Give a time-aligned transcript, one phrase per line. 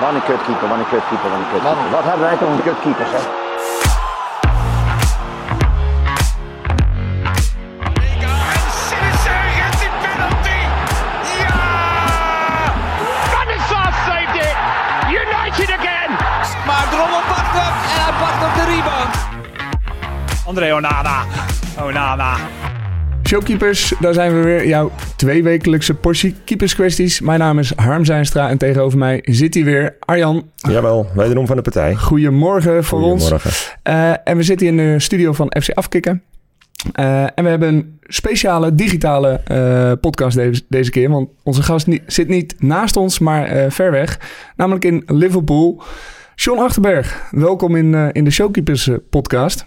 [0.00, 1.90] Wat een kutkeeper, wat een kutkeeper, wat een kutkeeper.
[1.90, 3.18] Wat hebben wij toch een kutkeepers, hè?
[9.66, 10.60] En die penalty.
[11.38, 11.54] Ja!
[13.32, 14.56] Van de Sar saved it.
[15.08, 16.10] United again.
[16.66, 19.14] Maar Drommel pakt hem en hij pakt op de rebound.
[20.46, 21.24] André Onana.
[21.80, 22.34] Onana.
[23.30, 24.66] Showkeepers, daar zijn we weer.
[24.66, 27.20] Jouw tweewekelijkse portie keeperskwesties.
[27.20, 29.96] Mijn naam is Harm Zijnstra en tegenover mij zit hij weer.
[30.00, 31.94] Arjan, Jawel, wederom van de partij.
[31.94, 33.20] goedemorgen voor ons.
[33.22, 33.50] Goedemorgen.
[33.82, 36.22] Eh, en we zitten in de studio van FC Afkikken.
[36.92, 41.10] Eh, en we hebben een speciale digitale eh, podcast deze, deze keer.
[41.10, 44.20] Want onze gast ni- zit niet naast ons, maar ver weg.
[44.56, 45.82] Namelijk in Liverpool.
[46.34, 49.66] John Achterberg, welkom in, in de Showkeepers podcast.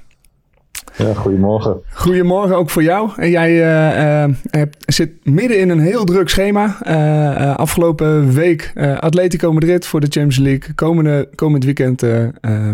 [0.97, 1.81] Ja, goedemorgen.
[1.93, 3.09] Goedemorgen ook voor jou.
[3.15, 6.81] En jij eh, eh, hebt, zit midden in een heel druk schema.
[6.81, 10.73] Eh, afgelopen week Atletico Madrid voor de Champions League.
[10.75, 12.03] Komende, komend weekend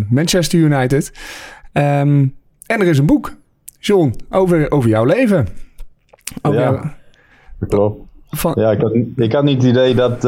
[0.09, 1.11] Manchester United.
[1.71, 2.25] Ehm,
[2.65, 3.35] en er is een boek,
[3.79, 5.47] John, over, over jouw leven.
[6.41, 6.95] Over Ja.
[7.67, 8.01] Klopt.
[8.29, 10.21] van, Ja, ik had, ik had niet het idee dat,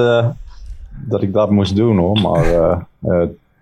[0.91, 2.19] dat ik dat moest doen hoor.
[2.21, 2.45] Maar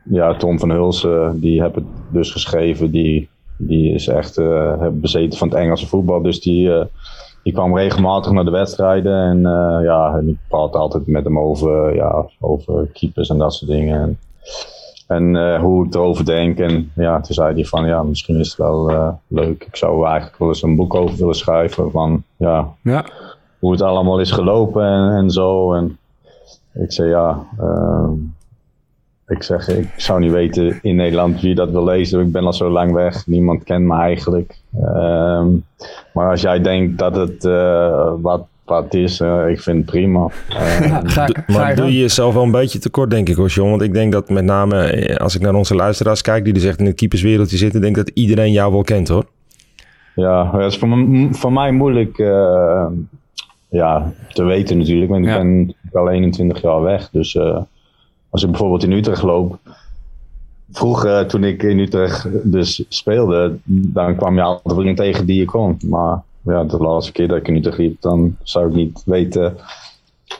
[0.03, 2.91] ja, Tom van Hulsen, die heb het dus geschreven.
[2.91, 3.29] Die,
[3.61, 6.21] die is echt eh, bezeten van het Engelse voetbal.
[6.21, 6.85] Dus die, eh,
[7.43, 9.13] die kwam regelmatig naar de wedstrijden.
[9.13, 13.53] En eh, ja, en ik praat altijd met hem over, ja, over keepers en dat
[13.53, 14.01] soort dingen.
[14.01, 14.19] En,
[15.07, 16.59] en hoe ik erover denk.
[16.59, 19.63] En ja, toen zei hij van ja, misschien is het wel leuk.
[19.63, 21.91] Ik zou eigenlijk wel eens een boek over willen schrijven.
[21.91, 23.05] Van ja, ja,
[23.59, 25.73] hoe het allemaal is gelopen en, en zo.
[25.73, 25.97] En
[26.73, 28.11] ik zei ja, ehm,
[29.29, 32.21] ik zeg, ik zou niet weten in Nederland wie dat wil lezen.
[32.21, 34.55] Ik ben al zo lang weg, niemand kent me eigenlijk.
[34.83, 35.47] Ehm,
[36.13, 40.27] maar als jij denkt dat het eh, wat, wat is, eh, ik vind het prima.
[40.49, 43.35] Ja, ga, Do- ga je maar doe je jezelf wel een beetje tekort, denk ik
[43.35, 43.69] hoor, John.
[43.69, 46.43] Want ik denk dat met name, eh, als ik naar onze luisteraars kijk...
[46.43, 47.81] die er echt in het keeperswereldje zitten...
[47.81, 49.25] denk ik dat iedereen jou wel kent, hoor.
[50.15, 52.85] Ja, dat is voor, voor mij moeilijk eh,
[53.69, 55.11] ja, te weten natuurlijk.
[55.11, 57.09] Want ik ben al 21 jaar weg.
[57.09, 57.57] Dus eh,
[58.29, 59.59] als ik bijvoorbeeld in Utrecht loop.
[60.71, 65.39] Vroeger, toen ik in Utrecht dus speelde, dan kwam je altijd wel iemand tegen die
[65.39, 65.77] je kon.
[65.85, 69.57] Maar ja, de laatste keer dat ik in Utrecht liep, dan zou ik niet weten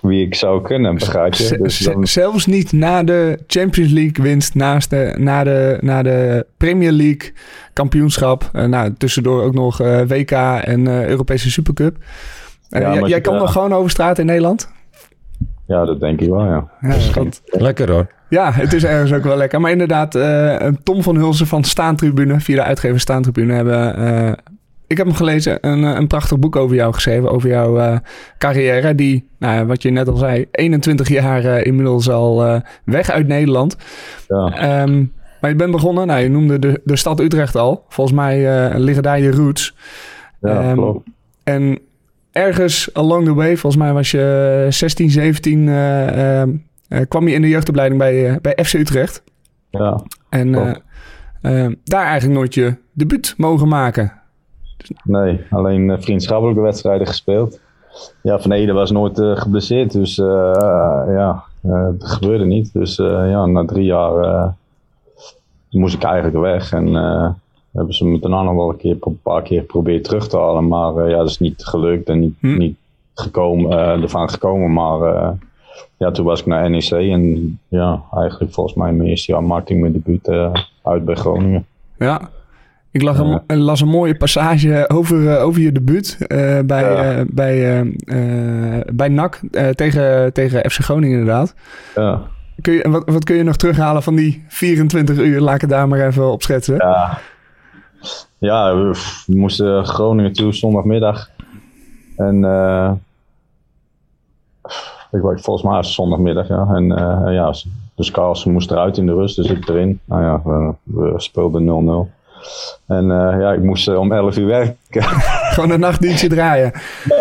[0.02, 1.58] wie ik zou kunnen, begrijp je?
[1.58, 6.46] Dus dan, zelfs niet na de Champions League winst, naast de, na, de, na de
[6.58, 7.34] Premier League
[7.74, 8.50] kampioenschap.
[8.54, 11.98] Eh, nou, tussendoor ook nog eh, WK en eh, Europese Supercup.
[12.70, 14.70] Eh, Ja, jij- kan nog gewoon over straat in Nederland?
[15.70, 16.68] Ja, dat denk ik wel, ja.
[16.82, 18.08] Ja, dat- Lekker hoor.
[18.30, 19.62] ja, het is ergens ook wel lekker.
[19.62, 23.96] Maar inderdaad, eh, Tom van Hulsen van Staantribune, via de uitgever Staantribune, hebben...
[23.96, 24.32] eh,
[24.88, 27.98] ik heb hem gelezen, een, eh, een prachtig boek over jou geschreven, over jouw eh,
[28.38, 28.96] carrière.
[28.96, 33.10] Die, nou, ja, wat je net al zei, 21 jaar eh, inmiddels al eh, weg
[33.10, 33.78] uit Nederland.
[34.28, 34.52] ja.
[34.58, 35.04] Ehm,
[35.42, 37.86] maar je bent begonnen, nou, je noemde de, de stad Utrecht al.
[37.90, 39.76] Volgens mij eh, liggen daar je roots.
[40.42, 41.08] Ja, Ehm, klopt.
[41.44, 41.80] En
[42.32, 46.48] ergens along the way, volgens mij was je 16, 17, eh, eh,
[47.08, 49.24] kwam je in de jeugdopleiding bij, eh, bij FC Utrecht.
[49.70, 50.02] Ja.
[50.30, 54.14] En eh, eh, daar eigenlijk nooit je debuut mogen maken.
[55.04, 57.60] Nee, alleen eh, vriendschappelijke wedstrijden gespeeld.
[58.22, 60.54] Ja, Van Ede was nooit eh, geblesseerd, dus eh,
[61.08, 62.74] ja, eh, dat gebeurde niet.
[62.74, 64.48] Dus eh, ja, na drie jaar eh,
[65.70, 66.74] moest ik eigenlijk weg.
[66.74, 67.30] En eh,
[67.74, 70.68] hebben ze me daarna nog wel een, keer, een paar keer geprobeerd terug te halen.
[70.68, 72.58] Maar eh, ja, dat is niet gelukt en niet, Hm.
[72.58, 72.78] niet
[73.14, 74.74] gekomen, eh, ervan gekomen.
[74.74, 75.30] Maar eh,
[75.98, 79.74] ja, toen was ik naar NEC en ja, eigenlijk volgens mij mijn eerste jaar maakte
[79.74, 80.30] ik mijn debuut
[80.84, 81.66] uit bij Groningen.
[81.98, 82.30] Ja.
[82.92, 83.44] Ik las, Ja.
[83.48, 86.16] een, las een mooie passage over, over je debuut
[86.66, 87.26] bij, Ja.
[87.28, 87.84] bij,
[88.94, 89.40] bij NAC
[89.76, 91.54] tegen, tegen FC Groningen inderdaad.
[91.96, 92.22] Ja.
[92.62, 95.40] Kun je, wat, wat kun je nog terughalen van die 24 uur?
[95.42, 96.76] Laat ik het daar maar even op schetsen.
[96.76, 97.18] Ja,
[98.40, 98.92] ja we,
[99.26, 101.30] we moesten Groningen toe zondagmiddag.
[102.20, 102.92] En eh,
[105.12, 106.68] ik weet, volgens mij was zondagmiddag, ja.
[106.74, 107.54] En eh, ja,
[107.96, 110.00] dus Carlsen moest eruit in de rust, dus ik erin.
[110.06, 112.18] Nou ja, we, we speelden 0-0.
[112.88, 115.04] En eh, ja, ik moest om 11 uur werken
[115.54, 116.72] Gewoon een nachtdienstje draaien.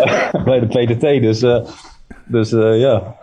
[0.45, 1.01] bij de PDT.
[1.01, 1.39] Dus,
[2.25, 2.49] dus
[2.79, 3.15] ja,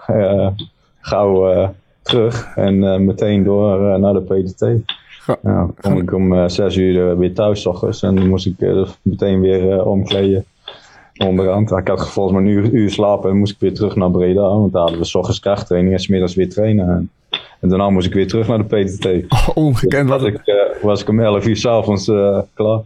[1.01, 4.95] gauw terug en meteen door naar de PDT.
[5.27, 8.15] Ga- Ja, dan kom ik om eh, zes uur eh, weer thuis 's ochtends en
[8.15, 10.45] dan moest ik eh, meteen weer omkleden.
[11.17, 11.71] Onderhand.
[11.71, 14.41] Ik had volgens mij een uur, uur slapen en moest ik weer terug naar Breda.
[14.41, 16.89] Want daar hadden we 's ochtends krachttraining en 's middags weer trainen.
[16.89, 17.11] En,
[17.61, 19.07] en daarna moest ik weer terug naar de PTT.
[19.55, 20.09] Ongekend.
[20.09, 22.81] Was Wat, ik, eh, was ik om 11 uur s'avonds eh klaar.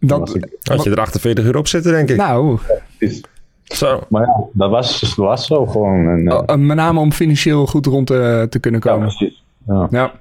[0.00, 2.16] dat, was ik- Had je er 48 uur op zitten, denk ik.
[2.16, 2.58] nou,
[2.98, 3.20] Precies.
[3.64, 4.00] Zo.
[4.08, 6.08] Maar ja, dat was, dat was zo gewoon.
[6.08, 9.06] En, Oh, met name om financieel goed rond te, te kunnen ja, komen.
[9.16, 9.42] precies.
[9.66, 9.86] Ja.
[9.90, 10.12] Ja.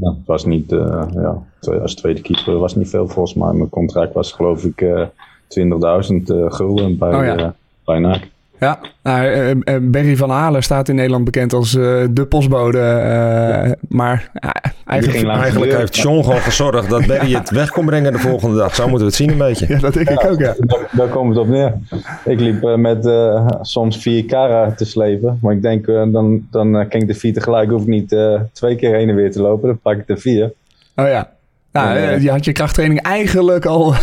[0.00, 1.42] Ja, het was niet, eh, ja,
[1.82, 3.52] als tweede keeper was niet veel volgens mij.
[3.52, 5.06] Mijn contract was geloof ik eh
[5.48, 7.54] 20.000 eh, gulden bij, Oh ja.
[7.84, 8.32] bij NAC.
[8.64, 12.78] Ja, nou, eh, eh, Berry van Halen staat in Nederland bekend als eh, de postbode.
[12.78, 14.54] eh, maar ja,
[14.86, 18.56] eigenlijk, Eigenlijk de heeft John gewoon gezorgd dat Berry het weg kon brengen de volgende
[18.56, 18.74] dag.
[18.74, 19.66] Zo moeten we het zien een beetje.
[19.68, 20.54] ja, dat denk ik ook, ja.
[20.58, 21.74] Daar, daar komt het op neer.
[22.24, 25.38] Ik liep eh, met eh, soms vier karren te slepen.
[25.42, 27.70] Maar ik denk, eh, dan, dan eh, kan ik de vier tegelijk.
[27.70, 29.68] Hoef ik niet eh, twee keer heen en weer te lopen.
[29.68, 30.52] Dan pak ik de vier.
[30.96, 31.30] Oh ja.
[31.74, 32.10] Nou, Ja, ja.
[32.10, 33.94] eh, je had je krachttraining eigenlijk al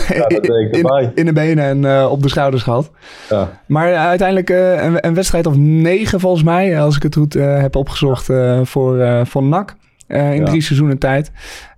[0.71, 2.91] in, in de benen en eh, op de schouders gehad.
[3.29, 3.49] Ja.
[3.65, 7.75] Maar eh, uiteindelijk een, een wedstrijd of negen volgens mij, als ik het goed heb
[7.75, 8.29] opgezocht
[8.63, 9.75] voor, voor NAC
[10.07, 11.31] in drie seizoenen tijd.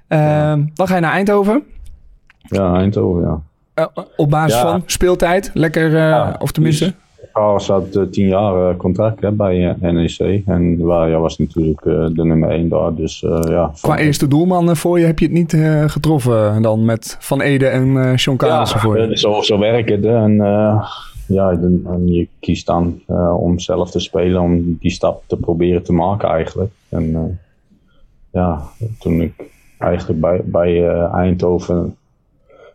[0.08, 1.64] Eh, Dan ga je naar Eindhoven.
[2.42, 3.42] ja, Eindhoven,
[3.76, 3.90] ja.
[4.16, 5.52] Op basis van speeltijd.
[5.54, 6.94] Lekker, of tenminste.
[7.34, 10.44] Carlos had eh, tien jaar eh, contract hè, bij eh, NEC.
[10.46, 12.96] En waar, ja, was natuurlijk de nummer één daar.
[12.96, 13.20] Dus
[13.50, 13.72] ja.
[13.82, 15.58] Qua eerste doelman voor je heb je het niet
[15.92, 19.18] getroffen dan met Van Ede en Sean Carlsen voor je.
[19.18, 20.06] zo, zo werkt het.
[20.06, 20.36] En,
[21.28, 23.02] ja, en je kiest dan
[23.38, 26.72] om zelf te spelen, om die stap te proberen te maken eigenlijk.
[26.90, 27.40] En
[28.32, 28.62] ja,
[29.00, 29.34] toen ik
[29.78, 31.96] eigenlijk bij, bij Eindhoven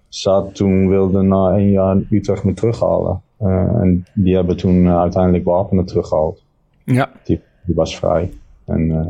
[0.08, 3.22] zat, toen wilde na één jaar Utrecht me terughalen.
[3.38, 6.42] Eh, en die hebben toen eh, uiteindelijk Wapenen teruggehaald.
[6.84, 8.32] Ja, Die, die was vrij.
[8.64, 9.06] En eh,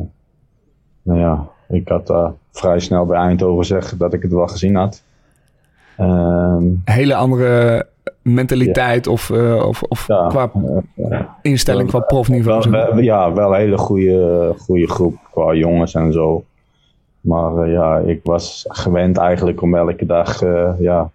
[1.02, 4.74] nou ja, ik had daar vrij snel bij Eindhoven gezegd dat ik het wel gezien
[4.74, 5.02] had.
[5.96, 7.86] Ehm, hele andere
[8.22, 10.50] mentaliteit of, of, of ja, qua
[11.42, 12.70] instelling qua profniveau.
[12.70, 16.44] wel, wel- ja, wel een hele goede, goede groep qua jongens en zo.
[17.20, 20.40] Maar ja, ik was gewend eigenlijk om elke dag
[20.78, 21.10] ja,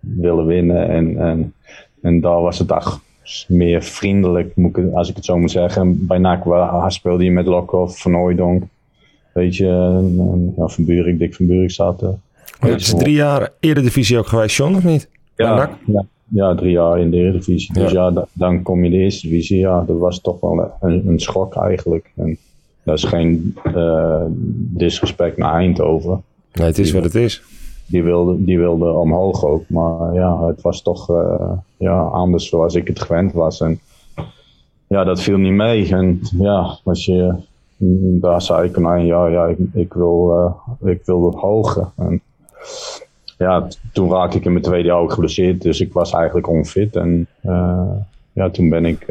[0.00, 0.88] willen winnen.
[0.88, 1.54] En, en,
[2.02, 3.00] en daar was het dag
[3.48, 6.06] meer vriendelijk, moet ik, als ik het zo moet zeggen.
[6.06, 8.62] Bij NAC wa- speelde je met Lokhoff, Van Hooijdonk.
[9.32, 12.20] Weet je, en, ja, Van Buurik, Dick van Buurik zaten.
[12.60, 15.08] Het is drie jaar Eredivisie ook geweest, John, of niet?
[15.36, 17.74] Ja, ja, ja, drie jaar in de Eredivisie.
[17.74, 19.58] Dus ja, da- dan kom je in de Eerste Divisie.
[19.58, 22.10] Ja, dat was toch wel een, een schok eigenlijk.
[22.16, 22.36] En
[22.82, 24.22] dat is geen eh,
[24.56, 26.22] disrespect naar Eindhoven.
[26.52, 27.42] Nee, het is wat het is.
[27.90, 29.68] Die wilde, die wilde omhoog ook.
[29.68, 33.60] Maar ja, het was toch eh, ja, anders zoals ik het gewend was.
[33.60, 33.80] En
[34.86, 35.92] ja, dat viel niet mee.
[35.92, 37.34] En ja, als je,
[38.20, 40.34] daar zei ik een jaar, ja, ik, ik wil,
[40.80, 41.86] eh, ik wil hoger.
[41.96, 42.20] En
[43.38, 45.62] ja, toen raakte ik in mijn tweede jaar ook geblesseerd.
[45.62, 46.96] Dus ik was eigenlijk onfit.
[46.96, 47.96] En eh,
[48.32, 49.06] ja, toen ben ik...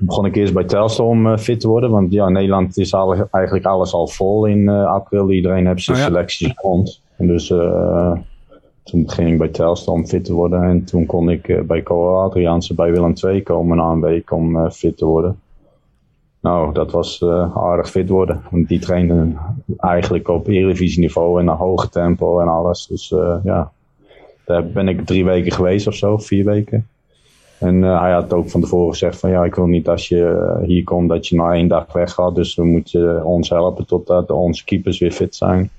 [0.00, 1.90] begon ik eerst bij Telstar om eh, fit te worden.
[1.90, 5.30] Want ja, in Nederland is al, eigenlijk alles al vol in eh, april.
[5.30, 6.08] Iedereen heeft zijn Oh ja.
[6.08, 7.02] selecties rond.
[7.16, 8.12] En dus eh,
[8.82, 10.62] toen ging ik bij Telstar om fit te worden.
[10.62, 14.70] En toen kon ik bij Coa Adriaanse bij Willem II komen na een week om
[14.70, 15.40] fit te worden.
[16.40, 17.24] Nou, dat was
[17.54, 18.42] aardig fit worden.
[18.50, 19.32] Want die trainde
[19.76, 22.86] eigenlijk op Eredivisie niveau en een hoge tempo en alles.
[22.86, 23.08] Dus
[23.44, 23.72] ja,
[24.44, 26.88] daar ben ik drie weken geweest of zo, vier weken.
[27.60, 30.24] En eh, hij had ook van tevoren gezegd van ja, ik wil niet als je
[30.24, 32.34] eh, hier komt dat je na één dag weggaat.
[32.34, 35.70] Dus we moeten ons helpen totdat onze keepers weer fit zijn.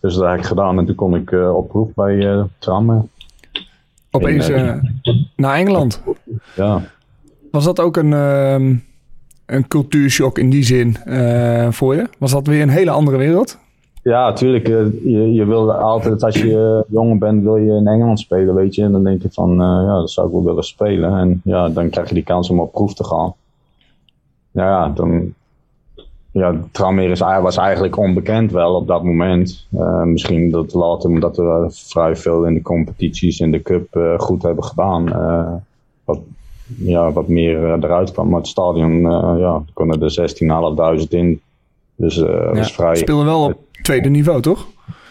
[0.00, 3.10] Dus dat heb ik gedaan en toen kon ik eh, op proef bij eh Trammen.
[4.10, 4.74] Opeens eh,
[5.36, 6.02] naar Engeland.
[6.56, 6.82] Ja.
[7.50, 8.74] Was dat ook een, ehm,
[9.46, 12.08] een cultuurshock in die zin eh, voor je?
[12.18, 13.58] Was dat weer een hele andere wereld?
[14.06, 14.68] Ja, tuurlijk.
[14.68, 18.74] eh, Je, je wil altijd, als je jong bent, wil je in Engeland spelen, weet
[18.74, 18.82] je.
[18.82, 21.18] En dan denk je van, eh, ja, dat zou ik wel willen spelen.
[21.18, 23.34] En ja, dan krijg je die kans om op proef te gaan.
[24.50, 25.34] Ja, dan...
[26.30, 26.54] Ja,
[26.96, 29.66] is, was eigenlijk onbekend wel op dat moment.
[29.78, 34.42] Eh, misschien dat later, omdat we vrij veel in de competities in de cup goed
[34.42, 35.04] hebben gedaan.
[36.04, 36.18] wat,
[36.78, 38.28] ja, wat meer eruit kwam.
[38.28, 39.00] Maar het stadion,
[39.38, 40.10] ja, er konden er
[41.00, 41.40] 16.500 in.
[41.96, 44.66] Dus dat Ja, was vrij Speelde wel op tweede niveau, toch?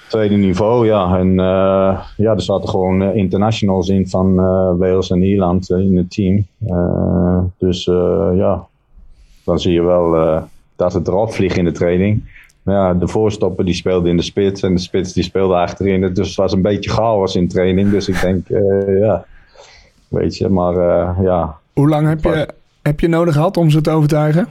[0.08, 1.18] tweede niveau, ja.
[1.18, 5.98] En eh, ja, er zaten gewoon eh, internationals in van eh, Wales en Ierland in
[5.98, 6.46] het team.
[7.58, 7.86] Dus
[8.36, 8.68] ja,
[9.44, 10.42] dan zie je wel
[10.76, 12.34] dat het erop vliegt in de training.
[12.64, 16.14] Maar ja, de voorstopper die speelde in de spits en de spits die speelde achterin.
[16.14, 17.92] Dus het was een beetje chaos in training.
[17.92, 18.48] Dus ik denk,
[19.00, 19.26] ja,
[20.08, 20.74] weet je, maar
[21.24, 22.48] ja, Hoe lang heb je,
[22.82, 24.48] heb je nodig gehad om ze te overtuigen?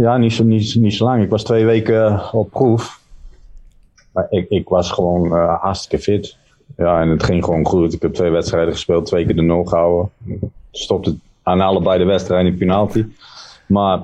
[0.00, 1.22] Ja, niet zo, niet, niet zo lang.
[1.22, 3.00] Ik was twee weken op proef.
[4.12, 6.36] Maar ik, ik was gewoon eh, hartstikke fit.
[6.76, 7.92] Ja, en het ging gewoon goed.
[7.92, 10.10] Ik heb twee wedstrijden gespeeld, twee keer de nul gehouden.
[10.70, 13.04] Stopte aan allebei de wedstrijden in penalty.
[13.66, 13.98] Maar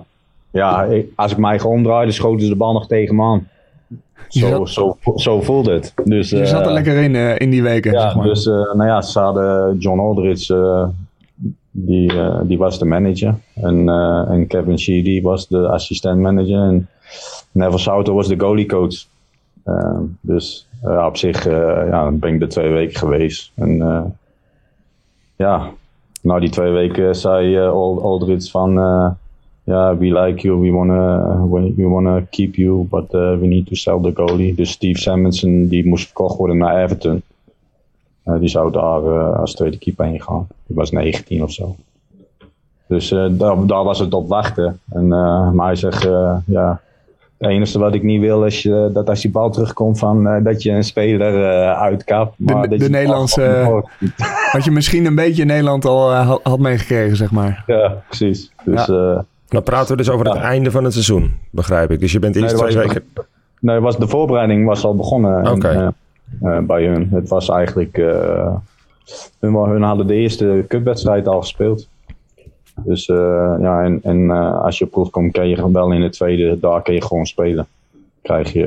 [0.50, 3.48] ja, ik- als ik mij gewoon omdraaide, schoten ze de bal nog tegen me aan.
[4.28, 5.92] Zo, zat- zo, zo voelde het.
[6.04, 7.92] Dus, Je zat er eh, lekker in, eh, in die weken.
[7.92, 8.26] ja, zeg maar.
[8.26, 10.88] dus eh, nou ja, ze hadden John Aldridge, eh,
[11.76, 13.34] die, eh, die was de manager.
[13.54, 16.62] En, eh, en Kevin Sheedy was de assistent manager.
[16.62, 16.88] En
[17.52, 19.06] Neville Souter was de goalie coach.
[19.64, 21.44] Eh, dus op zich
[21.88, 23.52] ja, ben ik er twee weken geweest.
[23.54, 23.78] En
[25.36, 25.70] ja,
[26.22, 27.70] na die twee weken zei uh,
[28.02, 28.72] Aldridge van...
[29.64, 33.98] ja, we like you, we wanna, we, wanna keep you, but we need to sell
[34.02, 34.54] the goalie.
[34.54, 37.22] Dus Steve Simonson, die moest verkocht worden naar Everton.
[38.26, 40.46] Uh, die zou daar uh, als tweede keeper heen gaan.
[40.66, 41.76] Die was 19 of zo.
[42.86, 44.80] Dus uh, daar, daar, was het op wachten.
[44.88, 45.08] En,
[45.54, 46.08] maar hij zegt,
[46.44, 46.80] ja,
[47.38, 50.44] het enige wat ik niet wil is uh, dat als die bal terugkomt van uh,
[50.44, 52.34] dat je een speler uh, uitkapt.
[52.38, 53.82] Maar de, dat de je Nederlandse.
[54.50, 57.64] had je misschien een beetje in Nederland al had meegekregen, zeg maar.
[57.66, 58.52] Ja, precies.
[58.64, 59.24] Dus, ja.
[59.48, 60.32] Dan praten we dus over ja.
[60.32, 62.00] het einde van het seizoen, begrijp ik.
[62.00, 63.04] Dus je bent eerst nee, twee weken.
[63.60, 65.92] Nee, was, de voorbereiding was al begonnen okay.
[66.66, 67.08] Bij hun.
[67.10, 67.96] Het was eigenlijk.
[69.40, 71.88] hun, hun hadden de eerste cupwedstrijd al gespeeld.
[72.84, 73.16] Dus uh,
[73.60, 74.30] ja, en, en
[74.62, 77.26] als je op proef komt, kan je wel in de tweede dag kun je gewoon
[77.26, 77.66] spelen.
[78.22, 78.64] Krijg je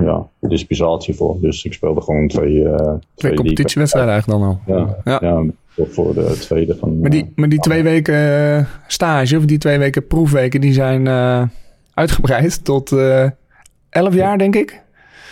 [0.00, 1.36] ja, dispensatie voor.
[1.40, 2.62] Dus ik speelde gewoon twee...
[2.62, 4.60] twee, twee competitiewedstrijden eigenlijk dan al.
[4.66, 5.18] Ja, ja.
[5.20, 5.44] ja.
[5.84, 7.00] voor de tweede van...
[7.00, 11.08] Maar die, maar die twee weken stage, of die twee weken proefweken, die zijn
[11.94, 12.92] uitgebreid tot
[13.90, 14.82] elf jaar, denk ik?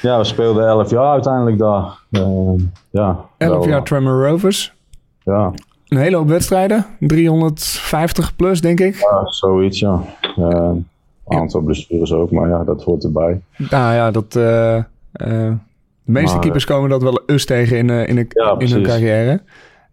[0.03, 1.99] Ja, we speelden elf jaar uiteindelijk daar.
[2.91, 4.75] ja, elf wel, jaar Tremor Rovers.
[5.23, 5.53] Ja,
[5.89, 6.87] een hele hoop wedstrijden.
[6.99, 8.95] 350 plus, denk ik.
[8.95, 10.01] Ja, zoiets, ja.
[10.39, 10.87] Uh, een
[11.27, 13.41] aantal blessures ook, maar ja, dat hoort erbij.
[13.57, 14.35] Nou ja, dat...
[14.35, 14.85] Uh, uh,
[16.05, 18.83] de meeste maar, keepers komen dat wel eens tegen in, in, een, ja, in hun
[18.83, 19.43] carrière.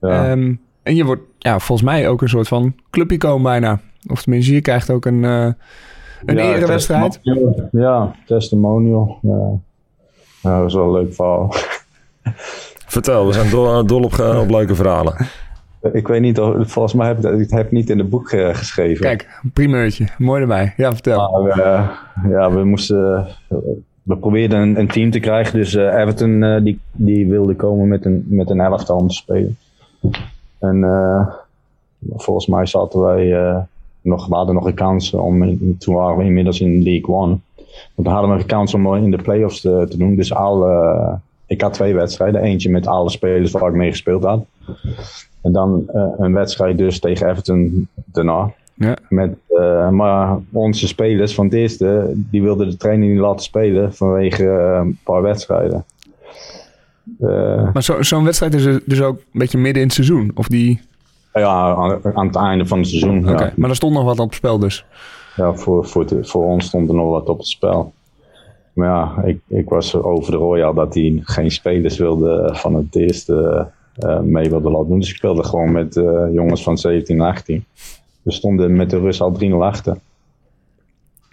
[0.02, 0.32] Ja.
[0.32, 3.80] Um, en je wordt ja, volgens mij ook een soort van clubicoon bijna.
[4.10, 5.56] Of tenminste, je krijgt ook een, een
[6.26, 7.12] ja, erewedstrijd.
[7.12, 7.70] Testimonial.
[7.72, 9.20] Ja, testimonial.
[10.42, 11.54] Ja, dat is wel een leuk verhaal.
[12.88, 15.28] Vertel, we zijn dol, dol op, op leuke verhalen.
[15.94, 18.56] Ik weet niet, of, volgens mij heb ik het heb niet in het boek uh,
[18.56, 19.06] geschreven.
[19.06, 20.08] Kijk, een primeurtje.
[20.18, 20.74] Mooi erbij.
[20.78, 21.42] Ja, vertel.
[21.42, 21.90] Maar, uh,
[22.32, 23.28] ja, we moesten...
[24.04, 25.60] we probeerden een, een, team te krijgen.
[25.60, 29.58] Dus uh, Everton die, die wilde komen met een, met een elftal om te spelen.
[30.60, 30.88] En
[32.16, 33.30] volgens mij zaten wij...
[34.02, 35.44] nog, we hadden nog een kans om...
[35.44, 37.38] In, toen waren we inmiddels in League One.
[37.96, 40.16] Want dan hadden we een kans om in de playoffs te, te doen.
[40.16, 41.20] Dus alle...
[41.48, 42.42] ik had twee wedstrijden.
[42.42, 44.46] Eentje met alle spelers waar ik mee gespeeld had.
[45.42, 48.52] En dan uh, een wedstrijd dus tegen Everton daarna.
[48.74, 48.98] Ja.
[49.10, 53.94] Met, uh, maar onze spelers van het eerste, die wilden de training niet laten spelen
[53.94, 55.86] vanwege uh, een paar wedstrijden.
[57.74, 60.32] maar zo'n zo wedstrijd is dus ook een beetje midden in het seizoen?
[60.36, 60.82] Of die...
[61.34, 63.30] Ja, aan, aan het einde van het seizoen.
[63.30, 63.46] Okay.
[63.46, 63.54] Ja.
[63.56, 64.86] Maar er stond nog wat op het spel dus?
[65.40, 67.94] Ja, voor, voor, de, voor ons stond er nog wat op het spel.
[68.74, 72.96] Maar ja, ik, ik was over de Royal dat hij geen spelers wilde van het
[72.96, 73.68] eerste
[74.06, 75.00] uh, mee wilde laten doen.
[75.00, 77.66] Dus ik speelde gewoon met uh, jongens van 17 en 18.
[78.22, 79.98] We stonden met de Rus al 3-0 achter.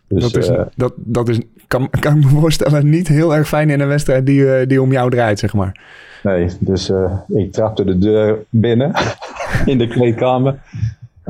[0.09, 3.49] Dus, dat is, uh, dat, dat is kan, kan ik me voorstellen, niet heel erg
[3.49, 5.81] fijn in een wedstrijd die, die om jou draait, zeg maar.
[6.23, 6.93] Nee, dus
[7.29, 8.93] ik trapte de deur binnen
[9.65, 10.59] in de kleedkamer.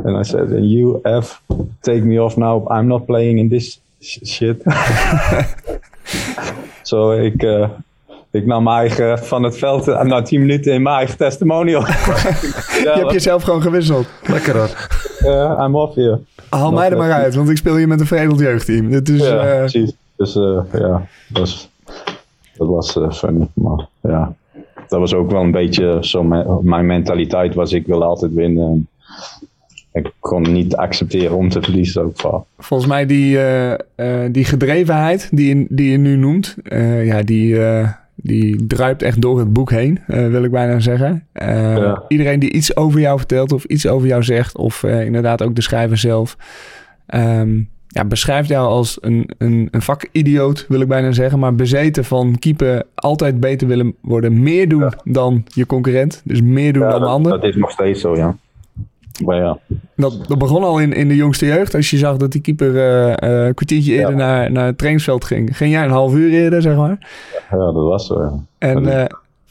[0.07, 1.43] En hij zei, you F,
[1.81, 4.63] take me off now, I'm not playing in this shit.
[4.63, 4.71] Zo,
[7.11, 7.69] so, ik, uh,
[8.31, 11.81] ik nam mijn eigen van het veld na 10 minuten in mijn eigen testimonial.
[11.81, 11.87] ja,
[12.83, 14.07] je hebt jezelf gewoon gewisseld.
[14.27, 14.89] Lekker hoor.
[15.23, 16.21] Uh, I'm off here.
[16.49, 18.91] Haal mij er maar uit, want ik speel hier met een veredeld jeugdteam.
[18.91, 19.59] Dit is, ja, uh...
[19.59, 19.97] precies.
[20.17, 21.71] Dus uh, ja, dat was,
[22.57, 23.49] dat was funny.
[23.55, 24.35] Maar ja,
[24.89, 27.73] dat was ook wel een beetje zo mijn, mijn mentaliteit was.
[27.73, 28.89] Ik wil altijd winnen.
[29.97, 32.43] Ik kon niet accepteren om te verliezen ook vaak.
[32.59, 33.77] Volgens mij die, uh, uh,
[34.31, 37.59] die gedrevenheid die je, die je nu noemt, uh, ja, die,
[38.15, 41.27] die druipt echt door het boek heen, wil ik bijna zeggen.
[41.33, 42.03] Ja.
[42.09, 45.63] Iedereen die iets over jou vertelt of iets over jou zegt, of inderdaad ook de
[45.63, 46.37] schrijver zelf,
[47.15, 52.05] um, ja, beschrijft jou als een, een, een vakidioot, wil ik bijna zeggen, maar bezeten
[52.05, 54.93] van keeper, altijd beter willen worden, meer doen ja.
[55.05, 57.33] dan je concurrent, dus meer doen ja, dan de ander.
[57.33, 58.37] Dat is nog steeds zo, ja.
[59.25, 59.59] Maar ja.
[59.97, 61.75] Dat, dat begon al in, in de jongste jeugd.
[61.75, 64.17] Als je zag dat die keeper uh, uh, een kwartiertje eerder ja.
[64.17, 65.57] naar, naar het trainingsveld ging.
[65.57, 66.99] Ging jij een half uur eerder, zeg maar?
[67.51, 68.21] Ja, dat was zo.
[68.21, 68.39] Ja.
[68.59, 69.05] En, uh,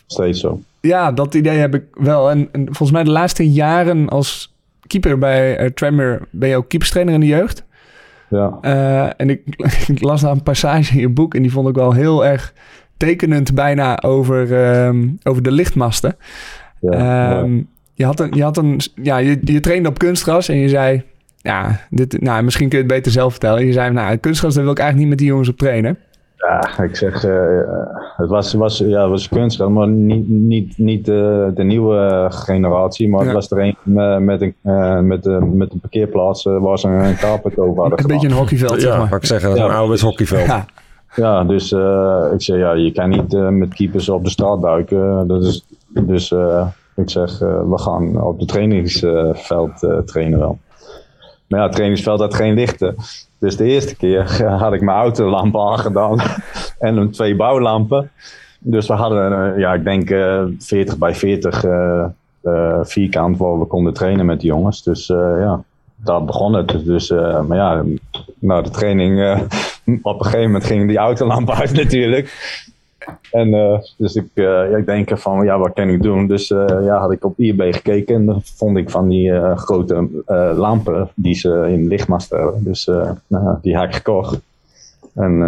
[0.06, 0.60] steeds zo.
[0.80, 2.30] Ja, dat idee heb ik wel.
[2.30, 4.54] En, en, volgens mij de laatste jaren als
[4.88, 7.64] keeper bij uh, Tremor ben je ook keeperstrainer in de jeugd.
[8.30, 8.60] Ja.
[9.18, 9.42] en ik,
[9.88, 12.54] ik, las daar een passage in je boek en die vond ik wel heel erg
[12.98, 14.52] tekenend bijna over,
[14.86, 16.16] um, over de lichtmasten.
[16.80, 17.64] Ja, um, ja.
[17.98, 21.04] Je had een, je, had een, ja, je, je trainde op kunstgras en je zei,
[21.38, 23.66] ja, dit, nou, misschien kun je het beter zelf vertellen.
[23.66, 25.98] Je zei, nou, kunstgras, daar wil ik eigenlijk niet met die jongens op trainen.
[26.38, 27.32] Ja, ik zeg, eh,
[28.18, 33.10] het was, was, ja, het was kunstgeld, maar niet, niet, niet de, de nieuwe generatie,
[33.10, 33.26] maar Ja.
[33.26, 36.80] het was er een eh, met, een, eh, met, eh, met een parkeerplaats eh, waar
[36.80, 39.10] ze een carpet over hadden Een beetje een hockeyveld, zeg Ja, maar.
[39.10, 39.70] wat ik zeggen, dat is Ja.
[39.70, 40.46] een ouderwets hockeyveld.
[40.46, 40.66] Ja.
[41.16, 44.62] Ja, dus eh, ik zeg, ja, je kan niet eh, met keepers op de straat
[44.62, 45.28] duiken.
[45.28, 50.58] Dat is, dus eh, ik zeg, eh, we gaan op het trainingsveld eh, trainen wel.
[51.48, 52.96] Maar ja, het trainingsveld had geen lichten.
[53.40, 56.20] Dus de eerste keer had ik mijn autolampen aangedaan
[56.80, 58.12] en een twee bouwlampen.
[58.68, 62.06] Dus we hadden, eh, ja, ik denk eh 40 bij 40 eh,
[62.42, 64.84] eh, vierkant waar we konden trainen met de jongens.
[64.84, 65.64] Dus ja,
[65.96, 66.86] daar begon het.
[66.86, 67.10] Dus,
[67.48, 67.84] maar ja,
[68.40, 69.20] nou, de training,
[70.02, 72.54] op een gegeven moment ging die autolamp uit natuurlijk.
[73.32, 76.28] En eh, dus ik, eh, ik denk van, ja, wat kan ik doen?
[76.28, 80.08] Dus eh, ja, had ik op eBay gekeken en dan vond ik van die grote
[80.56, 82.64] lampen die ze in lichtmast hebben.
[82.64, 82.86] Dus
[83.28, 84.40] nou, die heb ik gekocht.
[85.14, 85.40] En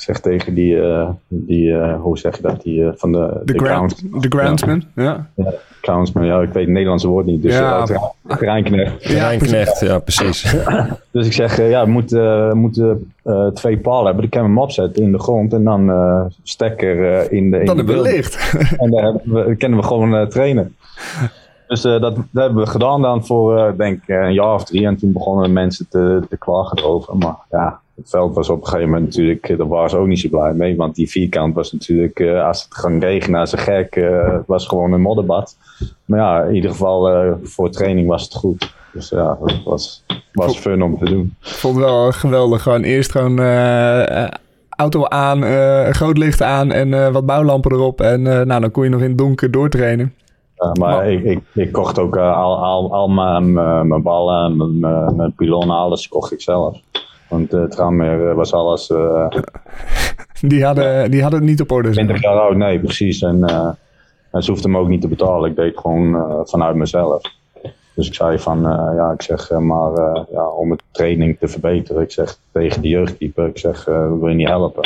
[0.00, 3.58] zeg tegen die, eh, die eh, hoe zeg je dat, die eh, van de, De,
[3.58, 4.82] ground- grand, de groundsman.
[4.94, 5.26] Ja.
[5.34, 7.42] ja, groundsman, ja, ik weet het Nederlandse woord niet.
[7.42, 7.84] Dus Ja.
[7.88, 9.04] ja, terreinknecht.
[9.04, 10.54] Rijnknecht, ja precies.
[11.12, 14.20] Dus ik zeg, ja, we moeten, we moeten eh, twee palen hebben.
[14.22, 17.58] Dan kunnen we hem opzetten in de grond en dan eh, stekker eh, in de
[17.60, 18.54] in Dan de hebben we licht.
[18.78, 20.76] En daar hebben we, kunnen we gewoon eh, trainen.
[21.66, 24.64] Dus eh, dat, dat hebben we gedaan dan voor, eh, denk ik, een jaar of
[24.64, 24.86] drie.
[24.86, 27.16] En toen begonnen mensen te, te klagen erover.
[27.16, 30.20] Maar ja, het veld was op een gegeven moment natuurlijk, daar waren ze ook niet
[30.20, 30.76] zo blij mee.
[30.76, 34.66] Want die vierkant was natuurlijk, eh, als het ging regenen als een gek, het was
[34.66, 35.56] gewoon een modderbad.
[36.04, 38.74] Maar ja, in ieder geval eh, voor training was het goed.
[38.92, 41.36] Dus ja, het was, was fun om te doen.
[41.40, 42.62] Ik vond het wel geweldig.
[42.62, 44.28] Gewoon eerst gewoon eh,
[44.68, 45.42] auto aan,
[45.92, 48.00] groot licht aan en wat bouwlampen erop.
[48.00, 50.14] En nou, dan kon je nog in het donker doortrainen.
[50.54, 53.52] Ja, maar ik, ik, ik kocht ook al, al, al mijn,
[53.88, 56.78] mijn ballen, mijn, mijn, mijn pilonnen, alles kocht ik zelf.
[57.30, 59.26] Want uh, Tranmere was alles eh
[60.40, 61.92] Die hadden, die hadden het niet op orde.
[61.92, 62.32] zeg 20 maar.
[62.32, 63.22] jaar oud, nee precies.
[63.22, 63.68] En, eh,
[64.30, 65.50] en ze hoefde hem ook niet te betalen.
[65.50, 67.22] Ik deed het gewoon eh, vanuit mezelf.
[67.94, 71.38] Dus ik zei van, eh, ja, ik zeg, eh, maar eh, ja, om het training
[71.38, 74.82] te verbeteren, ik zeg tegen de jeugdkeeper, ik zeg, eh, wil je niet helpen?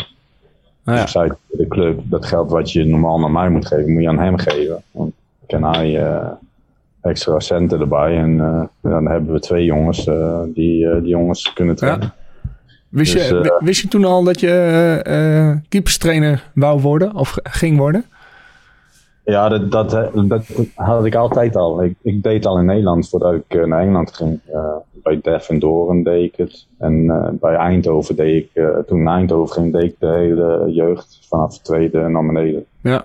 [0.84, 1.02] Dus ja.
[1.02, 4.02] ik zei tegen de club, dat geld wat je normaal naar mij moet geven, moet
[4.02, 4.82] je aan hem geven.
[4.92, 5.12] Dan
[5.46, 6.26] kan hij eh,
[7.00, 8.16] extra centen erbij.
[8.16, 12.12] En eh, dan hebben we twee jongens eh, die eh, die jongens kunnen trainen.
[12.94, 16.80] Wist, Dus, je, eh, wi- wist je toen al dat je eh, eh, keeperstrainer wou
[16.80, 17.14] worden?
[17.14, 18.04] Of ging worden?
[19.24, 19.90] Ja, dat, dat,
[20.28, 21.82] dat had ik altijd al.
[21.84, 24.40] Ik, ik deed al in Nederland voordat ik eh, naar Engeland ging.
[24.52, 26.66] Eh, bij Def en Doren deed ik het.
[26.78, 30.06] En eh, bij Eindhoven deed ik, eh, toen ik naar Eindhoven ging, deed ik de
[30.06, 31.18] hele jeugd.
[31.28, 32.64] Vanaf tweede naar beneden.
[32.80, 33.04] Ja.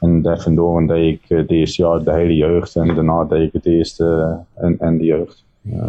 [0.00, 2.76] En Def en Doren deed ik eh, het eerste jaar de hele jeugd.
[2.76, 4.04] En daarna deed ik het eerste
[4.56, 5.44] eh, en, en de jeugd.
[5.72, 5.82] Eh,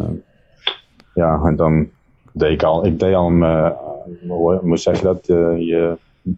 [1.13, 1.87] ja, en dan
[2.35, 3.73] deed ik al, ik deed al mijn,
[4.27, 5.97] hoe hoe zeg je dat, eh, je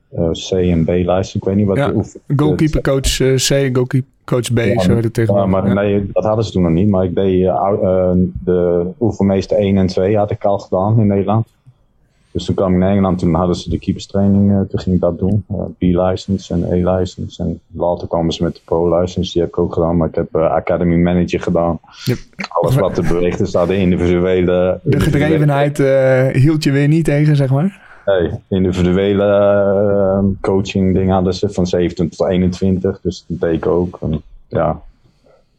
[0.09, 1.35] eh, C en B lijst.
[1.35, 1.93] Ik weet niet wat Ja,
[2.35, 5.51] Goalkeeper coach eh, C, goalkeeper coach B, Ja, zo heet het tegenwoordig.
[5.51, 6.89] maar nee, dat hadden ze toen nog niet.
[6.89, 8.11] Maar ik deed eh, eh,
[8.43, 11.47] de oefenmeester 1 en 2 had ik al gedaan in Nederland.
[12.37, 15.01] Dus toen kwam ik naar Engeland, toen hadden ze de keeperstraining, eh, toen ging ik
[15.01, 15.45] dat doen.
[15.47, 17.43] Eh, B-license en A-license.
[17.43, 19.97] En later kwamen ze met de pro-license, die heb ik ook gedaan.
[19.97, 21.79] Maar ik heb eh, Academy Manager gedaan.
[22.05, 22.17] Yep.
[22.47, 24.79] Alles wat er beweegt is, daar de individuele...
[24.83, 25.77] De gedrevenheid
[26.33, 27.81] hield je weer niet tegen, zeg maar.
[28.05, 33.01] Nee, individuele coaching dingen hadden ze van 17 tot 21.
[33.01, 33.97] Dus dat deed ik ook.
[34.01, 34.81] En, ja,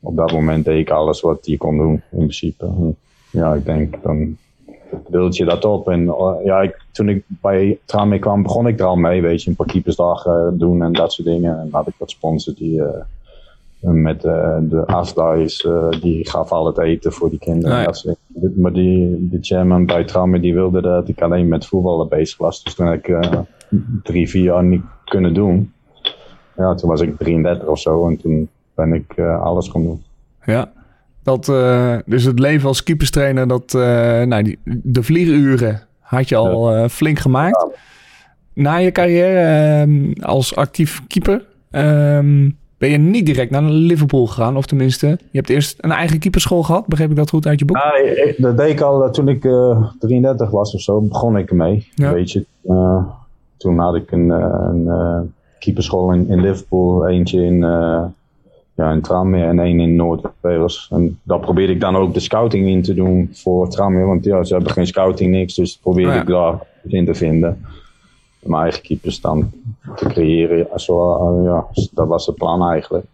[0.01, 2.65] op dat moment deed ik alles wat je kon doen, in principe.
[2.65, 2.97] En,
[3.31, 4.37] ja, ik denk, dan
[5.09, 5.89] beeld je dat op.
[5.89, 9.43] En eh, ja, ik, toen ik bij Tranmere kwam, begon ik er al mee, weet
[9.43, 9.51] je.
[9.51, 11.61] Een paar keepersdagen doen en dat soort dingen.
[11.61, 12.83] En had ik wat sponsor die...
[12.83, 13.01] eh,
[13.81, 17.71] met eh, de eh, die gaf al het eten voor die kinderen.
[17.71, 17.79] Ah, ja.
[17.79, 18.61] en dat soort dingen.
[18.61, 22.63] Maar die, de chairman bij Tramme die wilde dat ik alleen met voetballen bezig was.
[22.65, 23.39] Dus toen heb ik eh,
[24.03, 25.73] drie, vier jaar niet kunnen doen.
[26.57, 30.03] Ja, toen was ik 33 of zo en toen ben ik eh, alles gaan doen.
[30.45, 30.73] Ja.
[31.29, 33.81] Dat, eh, dus het leven als keeperstrainer, dat, eh,
[34.23, 37.67] nou, die, de vlieguren had je al eh, flink gemaakt.
[38.53, 39.41] Na je carrière
[39.81, 44.57] ehm, als actief keeper ehm, ben je niet direct naar Liverpool gegaan.
[44.57, 46.87] Of tenminste, je hebt eerst een eigen keeperschool gehad.
[46.87, 47.77] Begreep ik dat goed uit je boek?
[48.27, 51.89] Ik- dat deed ik al toen ik eh, 33 was of zo, begon ik ermee.
[51.95, 52.13] Ja.
[52.13, 53.05] Weet je, Eh,
[53.57, 55.21] toen had ik een, een eh,
[55.59, 58.05] keeperschool in, in Liverpool, eentje in, eh
[58.79, 60.89] ja, in Tranmere en één in Noord-Wales.
[60.93, 64.45] En daar probeerde ik dan ook de scouting in te doen voor Tranmere, want ja,
[64.45, 66.21] ze hebben geen scouting, niks, dus probeerde Oh ja.
[66.21, 67.65] ik daar in te vinden.
[68.39, 69.51] Mijn eigen keepers dan
[69.97, 73.05] te creëren, ja, zo, eh, ja, dat was het plan eigenlijk.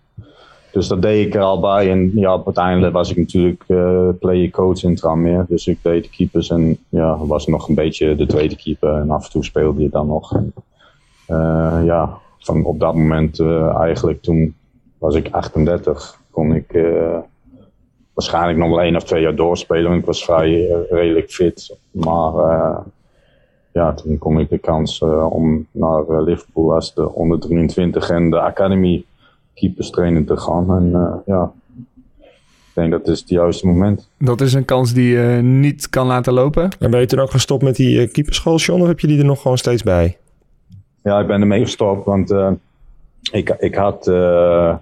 [0.73, 1.91] Dus dat deed ik er al bij.
[1.91, 5.45] En ja, uiteindelijk was ik natuurlijk eh player coach in Tranmere.
[5.49, 8.95] Dus ik deed de keepers en ja, was nog een beetje de tweede keeper.
[8.95, 10.35] En af en toe speelde je dan nog.
[10.35, 10.53] En
[11.27, 13.41] eh, ja, van op dat moment
[13.77, 14.55] eigenlijk toen
[15.05, 17.19] was ik 38, kon ik eh,
[18.13, 19.85] waarschijnlijk nog wel één of twee jaar doorspelen.
[19.85, 21.77] Want ik was vrij eh, redelijk fit.
[21.91, 22.79] Maar eh,
[23.73, 28.31] ja, toen kon ik de kans eh, om naar Liverpool als de onder 23 en
[28.31, 29.05] de Academy
[29.55, 30.77] keepers trainer te gaan.
[30.77, 31.53] En ja,
[32.75, 34.09] ik denk dat is het juiste moment.
[34.19, 36.71] Dat is een kans die je niet kan laten lopen.
[36.79, 38.81] En ben je toen ook gestopt met die uh, keeperschool, John?
[38.81, 40.19] Of heb je die er nog gewoon steeds bij?
[41.03, 42.51] Ja, ik ben ermee gestopt, want eh,
[43.31, 44.77] ik, ik had, eh,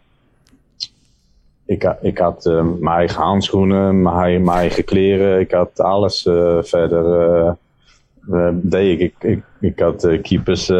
[1.72, 6.58] ik, ik had eh, mijn eigen handschoenen, mijn, mijn eigen kleren, ik had alles eh,
[6.62, 7.56] verder.
[8.52, 9.14] deed ik.
[9.20, 10.72] Ik, ik, had keepers,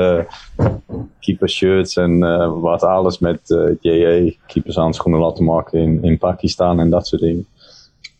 [1.20, 2.18] keepers shirts en
[2.60, 3.40] wat alles met
[3.80, 7.46] JA, keepers handschoenen laten maken in, in Pakistan en dat soort dingen.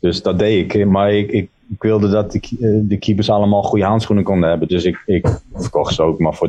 [0.03, 3.62] Dus dat deed ik, maar ik, ik, ik wilde dat de, eh, de keepers allemaal
[3.62, 4.69] goede handschoenen konden hebben.
[4.69, 6.49] Dus ik, ik verkocht ze ook maar voor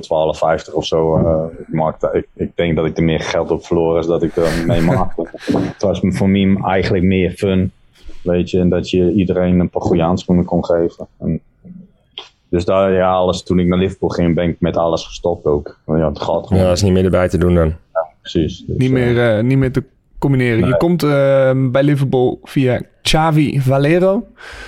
[0.68, 1.16] 12,50 of zo.
[1.18, 4.24] eh, ik, maakte, ik, ik denk dat ik er meer geld op verloor als dat
[4.24, 5.30] ik er mee maakte.
[5.54, 7.72] Het was voor mij eigenlijk meer fun,
[8.22, 8.60] weet je.
[8.60, 11.08] En dat je iedereen een paar goede handschoenen kon geven.
[11.20, 11.42] En,
[12.50, 15.80] dus daar, ja, alles, toen ik naar Liverpool ging, ben ik met alles gestopt ook.
[15.86, 16.62] Want Ja, het gaat gewoon.
[16.62, 17.74] Ja, dat is niet meer erbij te doen dan.
[18.22, 18.64] precies.
[18.68, 19.84] Dus, Niet meer, eh, niet meer te
[20.18, 20.68] combineren.
[20.68, 24.28] Je komt eh, bij Liverpool via Xavi Valero,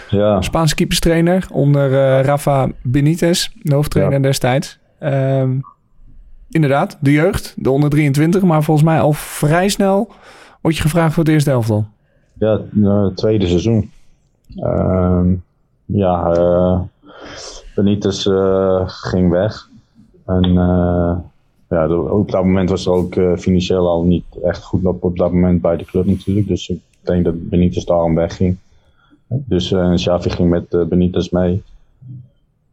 [0.10, 0.42] ja.
[0.42, 4.22] Spaanse keeperstrainer, onder eh, Rafa Benitez, de hoofdtrainer Ja.
[4.22, 4.80] destijds.
[5.00, 5.52] Ehm,
[6.50, 10.12] inderdaad, de jeugd, de onder 23, maar volgens mij al vrij snel
[10.62, 11.88] word je gevraagd voor het eerste elftal.
[12.40, 13.92] Ja, eh, tweede seizoen.
[14.56, 15.34] Ehm,
[15.86, 16.80] ja, eh
[17.76, 19.70] Benitez eh, ging weg.
[20.26, 20.54] En
[21.70, 25.32] ja, op dat moment was er ook financieel al niet echt goed op, op dat
[25.32, 26.48] moment bij de club natuurlijk.
[26.48, 28.58] Dus ik denk dat Benitez daarom wegging.
[29.28, 31.64] Dus eh Xavi ging met eh, Benitez mee.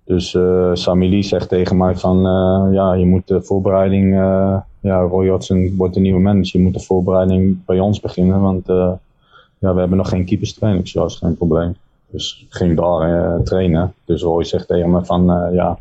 [0.05, 4.57] Dus eh Sami Lee zegt tegen mij van, eh, ja, je moet de voorbereiding, eh,
[4.81, 8.69] ja, Roy Hodgson wordt de nieuwe manager, je moet de voorbereiding bij ons beginnen, want
[8.69, 8.93] eh,
[9.59, 11.75] ja, we hebben nog geen keeperstraining, dus dat is geen probleem.
[12.11, 13.95] Dus ging daar eh, trainen.
[14.05, 15.79] Dus Roy zegt tegen me van, eh, ja,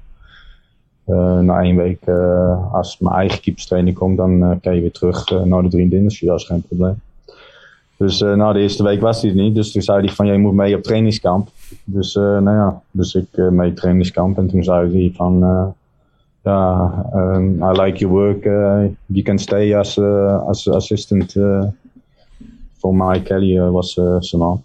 [1.05, 4.91] eh, na één week, eh, als mijn eigen keeperstraining komt, dan eh, kan je weer
[4.91, 7.01] terug eh, naar de vriendin, dus dat is geen probleem.
[8.01, 10.25] Dus eh, na de eerste week was hij het niet, dus toen zei hij van,
[10.25, 11.47] jij moet mee op trainingskamp.
[11.83, 15.39] Dus eh, nou ja, dus ik eh, mee trainingskamp en toen zei hij van,
[16.43, 18.43] ja, um, I like your work,
[19.05, 19.99] you can stay as,
[20.47, 21.35] as assistant
[22.77, 24.63] voor mij, Kelly was zijn naam.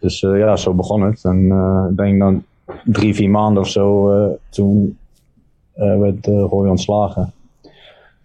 [0.00, 1.24] Dus ja, zo begon het.
[1.24, 1.46] En
[1.90, 2.44] ik denk dan
[2.84, 4.98] drie, vier maanden of zo, toen
[5.74, 7.32] werd Roy ontslagen.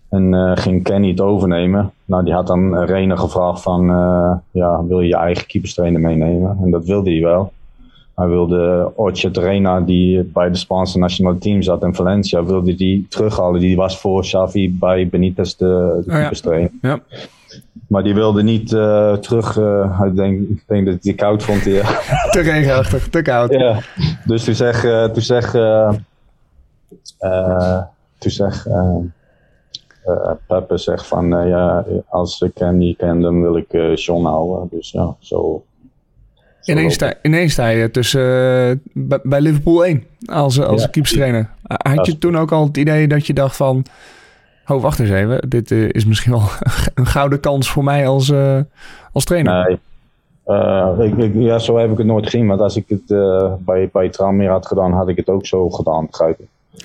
[0.09, 1.91] En eh, ging Kenny het overnemen.
[2.05, 6.57] Nou, die had dan Rene gevraagd van, eh, ja, wil je je eigen keeperstrainer meenemen?
[6.63, 7.51] En dat wilde hij wel.
[8.15, 13.05] Hij wilde Orchard Rena, die bij de Spaanse nationale team zat in Valencia, wilde die
[13.09, 13.59] terughalen.
[13.59, 16.19] Die was voor Xavi bij Benitez de, de ja.
[16.19, 16.71] keeperstrainer.
[16.81, 16.99] Ja.
[17.87, 19.57] Maar die wilde niet eh, terug.
[19.57, 21.63] eh, ik, denk, ik denk dat hij het koud vond.
[21.63, 21.99] Ja.
[22.31, 23.51] Te regenachtig, te koud.
[23.51, 23.79] ja.
[24.25, 25.51] Dus toen zeg, eh, toen zeg,
[28.17, 28.67] toen zeg
[30.23, 33.95] eh, Peppe zegt van eh, ja, als ik hem niet ken, dan wil ik eh
[33.95, 34.67] John houden.
[34.71, 35.63] Dus ja, zo.
[36.59, 38.21] zo Ineens sta, ineens sta je tussen,
[38.93, 40.87] bij, bij Liverpool 1 als, als Ja.
[40.87, 41.49] keeperstrainer.
[41.63, 43.85] Had je toen ook al het idee dat je dacht van...
[44.67, 45.49] Oh, wacht eens even.
[45.49, 46.41] Dit is misschien wel
[46.95, 48.33] een gouden kans voor mij als,
[49.13, 49.63] als trainer.
[49.67, 49.77] Nee.
[51.07, 52.47] Ik, ik- ja, zo heb ik het nooit gezien.
[52.47, 53.05] Want als ik het
[53.65, 56.39] bij, bij Tranmere had gedaan, had ik het ook zo gedaan, begrijp?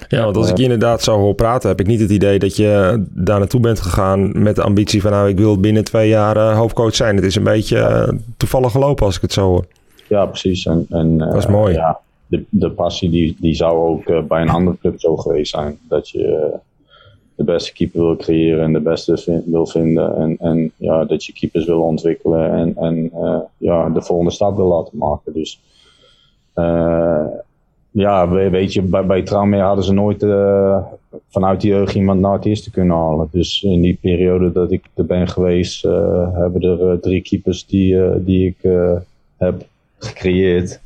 [0.09, 2.57] Ja, want als ik je inderdaad zo hoor praten, heb ik niet het idee dat
[2.57, 6.37] je daar naartoe bent gegaan met de ambitie van nou, ik wil binnen twee jaar
[6.37, 7.17] eh, hoofdcoach zijn.
[7.17, 9.67] Het is een beetje eh, toevallig gelopen als ik het zo hoor.
[10.09, 10.67] Ja, precies.
[10.67, 11.75] En, en, eh, Dat is mooi.
[11.75, 15.79] Ja, de, de passie die, die zou ook bij een andere club zo geweest zijn.
[15.89, 16.53] Dat je
[17.35, 20.17] de beste keeper wil creëren en de beste wil vinden.
[20.17, 23.11] En, en ja, dat je keepers wil ontwikkelen en, en
[23.57, 25.33] ja, de volgende stap wil laten maken.
[25.33, 25.61] Dus
[27.95, 29.23] ja, we- weet je, bij, bij
[29.61, 30.79] hadden ze nooit eh,
[31.29, 33.29] vanuit de jeugd iemand naar het eerste kunnen halen.
[33.33, 37.67] Dus in die periode dat ik er ben geweest, eh, hebben er eh, drie keepers
[37.67, 38.71] die, die ik
[39.37, 39.67] heb
[39.99, 40.81] gecreëerd.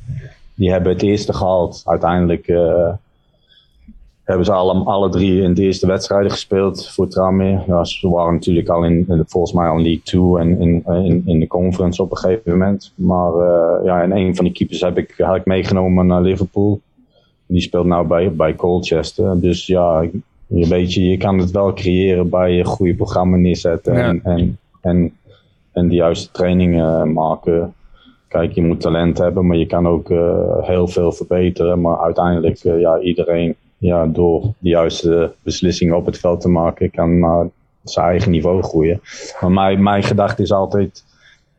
[0.55, 1.81] Die hebben het eerste gehaald.
[1.85, 2.47] Uiteindelijk
[4.23, 7.63] hebben ze alle, alle drie in de eerste wedstrijden gespeeld voor Tranmere.
[7.67, 11.39] Ja, ze waren natuurlijk al in, volgens mij al League 2 en in, in, in
[11.39, 12.93] de conference op een gegeven moment.
[12.95, 13.31] Maar
[13.83, 16.79] ja, en een van die keepers heb ik, had ik meegenomen naar Liverpool.
[17.51, 19.41] Die speelt nou bij, bij Colchester.
[19.41, 20.01] Dus ja,
[20.47, 23.93] je weet je, je kan het wel creëren bij je goede programma neerzetten.
[23.93, 24.07] Ja.
[24.07, 25.13] En, en, en,
[25.71, 27.73] en de juiste trainingen maken.
[28.27, 31.81] Kijk, je moet talent hebben, maar je kan ook eh, heel veel verbeteren.
[31.81, 36.91] Maar uiteindelijk, eh, ja, iedereen ja, door de juiste beslissingen op het veld te maken,
[36.91, 37.47] kan naar
[37.83, 39.01] zijn eigen niveau groeien.
[39.41, 41.03] Maar mijn, mijn gedachte is altijd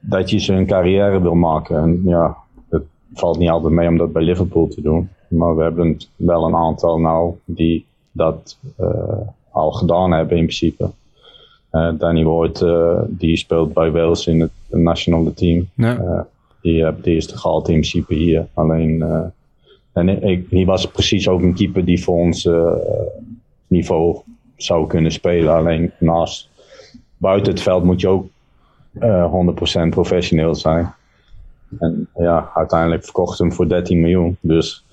[0.01, 1.77] dat je zijn carrière wil maken.
[1.77, 2.37] En ja,
[2.69, 2.83] het
[3.15, 5.09] valt niet altijd mee om dat bij Liverpool te doen.
[5.31, 8.89] Maar we hebben wel een aantal nou die dat uh,
[9.51, 10.91] al gedaan hebben in principe.
[11.73, 15.69] Uh, Danny Ward, uh, die speelt bij Wales in het nationale team.
[15.75, 16.27] Ja.
[16.63, 18.47] die heeft het eerste gehaald in principe hier.
[18.55, 19.05] Alleen,
[19.93, 22.49] en ik, die was precies ook een keeper die voor ons
[23.67, 24.21] niveau
[24.57, 25.55] zou kunnen spelen.
[25.55, 26.49] Alleen naast
[27.17, 28.27] buiten het veld moet je ook
[28.93, 29.33] uh,
[29.87, 30.95] 100% professioneel zijn.
[31.79, 34.37] En ja, uiteindelijk verkocht hem voor 13 miljoen.
[34.41, 34.85] Dus.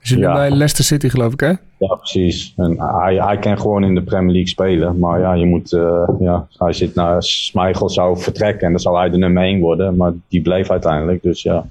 [0.00, 0.32] Zit ja.
[0.32, 1.52] bij Leicester City, geloof ik, hè?
[1.78, 2.54] Ja, precies.
[2.56, 4.98] En hij, hij kan gewoon in de Premier League spelen.
[4.98, 5.72] Maar ja, je moet.
[5.72, 9.60] Uh, ja, hij zit naar Smeichel zou vertrekken en dan zou hij de nummer 1
[9.60, 9.96] worden.
[9.96, 11.22] Maar die bleef uiteindelijk.
[11.22, 11.66] Dus ja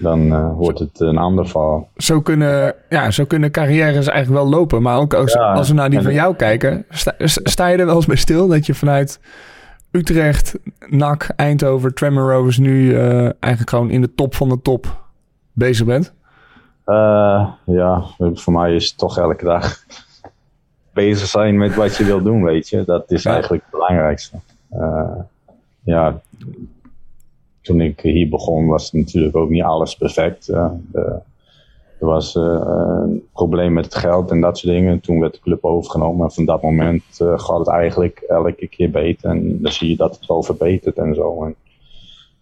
[0.00, 1.88] dan uh, wordt het een ander verhaal.
[1.96, 4.82] Zo kunnen, ja, zo kunnen carrières eigenlijk wel lopen.
[4.82, 7.86] Maar ook als, ja, als we naar die van jou kijken, sta, sta, je er
[7.86, 9.20] wel eens bij stil dat je vanuit
[9.90, 15.10] Utrecht, NAC, Eindhoven, Tremor Rovers nu uh, eigenlijk gewoon in de top van de top
[15.52, 16.12] bezig bent?
[16.90, 19.76] Uh, ja, voor mij is het toch elke dag
[20.92, 22.84] bezig zijn met wat je wil doen, weet je.
[22.84, 24.36] Dat is eigenlijk het belangrijkste.
[25.82, 26.20] ja,
[27.62, 30.46] toen ik hier begon was natuurlijk ook niet alles perfect.
[30.46, 31.20] De,
[32.00, 32.60] er was uh,
[33.02, 35.00] een probleem met het geld en dat soort dingen.
[35.00, 38.90] Toen werd de club overgenomen en van dat moment uh, gaat het eigenlijk elke keer
[38.90, 39.30] beter.
[39.30, 41.44] En dan zie je dat het wel verbetert en zo.
[41.44, 41.54] En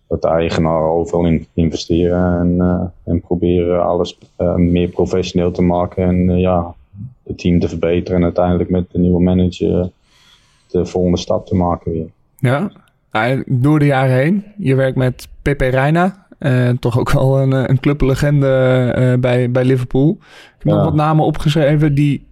[0.09, 4.19] dat de eigenaar overal in investeren en, en proberen alles
[4.57, 6.03] meer professioneel te maken.
[6.05, 6.75] En ja,
[7.25, 9.91] het team te verbeteren en uiteindelijk met de nieuwe manager
[10.71, 12.09] de volgende stap te maken weer.
[12.39, 12.71] Ja,
[13.47, 14.45] door de jaren heen.
[14.59, 16.27] Je werkt met Pepe Reina.
[16.81, 20.11] Toch ook wel een, een clublegende bij, bij Liverpool.
[20.21, 20.75] Ik heb ja.
[20.75, 22.28] nog wat namen opgeschreven die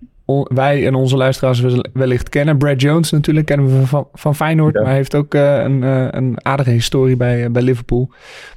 [0.54, 1.62] wij en onze luisteraars
[1.92, 2.58] wellicht kennen.
[2.58, 4.74] Brad Jones natuurlijk kennen we van, van Feyenoord.
[4.74, 4.80] Ja.
[4.80, 5.82] Maar hij heeft ook uh, een,
[6.16, 8.10] een aardige historie bij, bij Liverpool.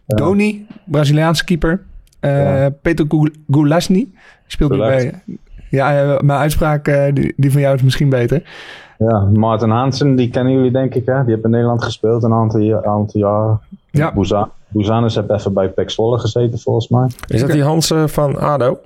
[0.06, 0.16] Ja.
[0.16, 1.82] Doni, Braziliaanse keeper.
[2.82, 3.06] Peter
[3.50, 4.08] Goulasny.
[4.48, 5.24] Speelt bij...
[5.70, 8.44] Ja, mijn uitspraak die, die van jou is misschien beter.
[8.98, 11.06] Ja, Martin Hansen, die kennen jullie denk ik.
[11.06, 11.24] Hè?
[11.24, 13.60] Die heeft in Nederland gespeeld een aantal, aantal jaren.
[13.92, 14.14] Ja.
[14.68, 17.08] Bouzanus heeft even bij Pek Zwolle gezeten volgens mij.
[17.28, 18.80] Is dat die Hansen van ADO?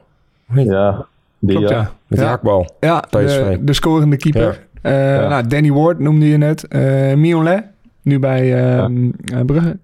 [0.53, 1.05] Ja.
[1.45, 1.91] Die, Klopt, ja.
[2.08, 2.25] Met ja.
[2.25, 2.75] de hakbal.
[2.79, 4.60] Ja, de, de, scorende keeper.
[4.82, 4.91] Ja.
[4.91, 5.27] Uh, ja.
[5.27, 6.65] Nou, Danny Ward noemde je net.
[6.69, 7.63] Uh, Miolet,
[8.01, 9.43] nu bij uh, ja.
[9.43, 9.77] Brugge.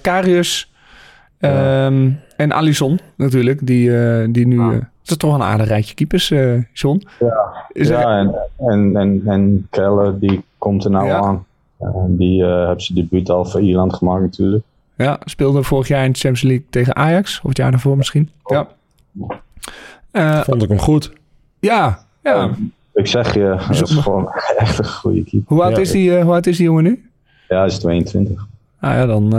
[0.00, 0.72] Karius.
[1.38, 3.90] Um, en Alisson natuurlijk, die,
[4.30, 4.60] die nu...
[4.60, 4.70] Ah.
[5.02, 7.02] Dat is toch een aardig rijtje keepers, uh, John.
[7.18, 8.18] Ja, is ja er...
[8.18, 11.20] en, en, en, en Keller, die komt er nou ja.
[11.20, 11.44] aan.
[11.80, 14.64] Uh, die uh, heeft zijn debuut al voor Ierland gemaakt natuurlijk.
[14.96, 17.40] Ja, speelde vorig jaar in de Champions League tegen Ajax.
[17.42, 18.30] Of het jaar daarvoor misschien.
[18.44, 18.68] Ja.
[20.44, 21.12] Vond ik hem goed.
[21.60, 22.50] Ja, ja.
[22.94, 25.54] ik zeg je, dat is gewoon echt een goede keeper.
[25.54, 27.10] Hoe oud, ja, is, die, hoe oud is die jongen nu?
[27.48, 28.46] Ja, hij is 22.
[28.80, 29.30] Ah ja, dan...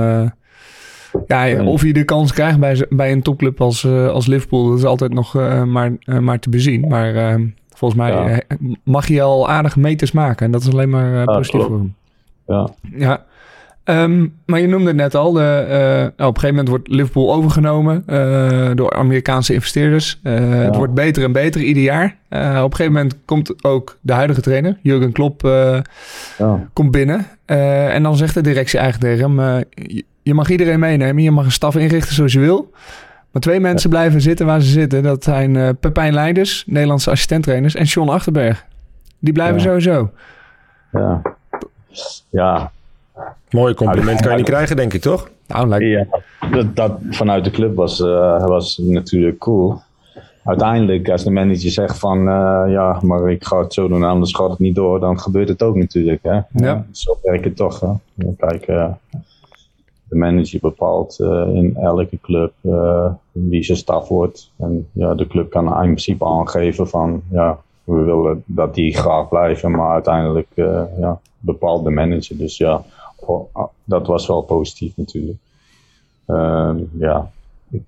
[1.27, 4.77] Ja, of je de kans krijgt bij, bij een topclub als, uh, als Liverpool, dat
[4.77, 6.87] is altijd nog uh, maar, uh, maar te bezien.
[6.87, 8.57] Maar volgens mij ja.
[8.83, 10.45] mag je al aardige meters maken.
[10.45, 11.95] En dat is alleen maar positief voor hem.
[12.47, 12.69] Ja.
[12.95, 13.25] ja.
[13.85, 17.33] Um, maar je noemde het net al, de, nou, op een gegeven moment wordt Liverpool
[17.33, 18.03] overgenomen
[18.75, 20.19] door Amerikaanse investeerders.
[20.23, 22.05] Het wordt beter en beter ieder jaar.
[22.29, 25.49] op een gegeven moment komt ook de huidige trainer, Jurgen Klopp,
[26.73, 27.25] komt binnen.
[27.45, 29.63] en dan zegt de directie eigenlijk tegen hem
[30.23, 31.23] je mag iedereen meenemen.
[31.23, 32.71] Je mag een staf inrichten zoals je wil.
[33.31, 33.95] Maar twee mensen ja.
[33.95, 35.03] blijven zitten waar ze zitten.
[35.03, 38.65] Dat zijn Pepijn Leiders, Nederlandse assistenttrainers, en John Achterberg.
[39.19, 40.11] Die blijven sowieso.
[40.91, 41.21] Ja.
[42.29, 42.71] Ja.
[43.49, 45.29] Mooi compliment kan je niet krijgen, denk ik, toch?
[45.47, 45.85] Nou, lijkt...
[45.85, 46.21] Ja,
[46.51, 49.81] dat, dat vanuit de club was, uh, was natuurlijk cool.
[50.43, 54.33] Uiteindelijk, als de manager zegt van uh, ja, maar ik ga het zo doen, anders
[54.33, 56.19] gaat het niet door, dan gebeurt het ook natuurlijk.
[56.23, 56.39] Hè?
[56.53, 56.85] Ja.
[56.91, 57.79] Zo werkt het toch.
[57.79, 57.91] Hè?
[58.37, 58.65] Kijk,
[60.13, 64.51] de manager bepaalt uh, in elke club uh, wie zijn staf wordt.
[64.57, 69.29] En ja, de club kan in principe aangeven van ja, we willen dat die graag
[69.29, 72.37] blijven, maar uiteindelijk uh, ja, bepaalt de manager.
[72.37, 72.83] Dus ja,
[73.83, 75.37] dat was wel positief natuurlijk.
[76.97, 77.31] ja,
[77.69, 77.81] ik,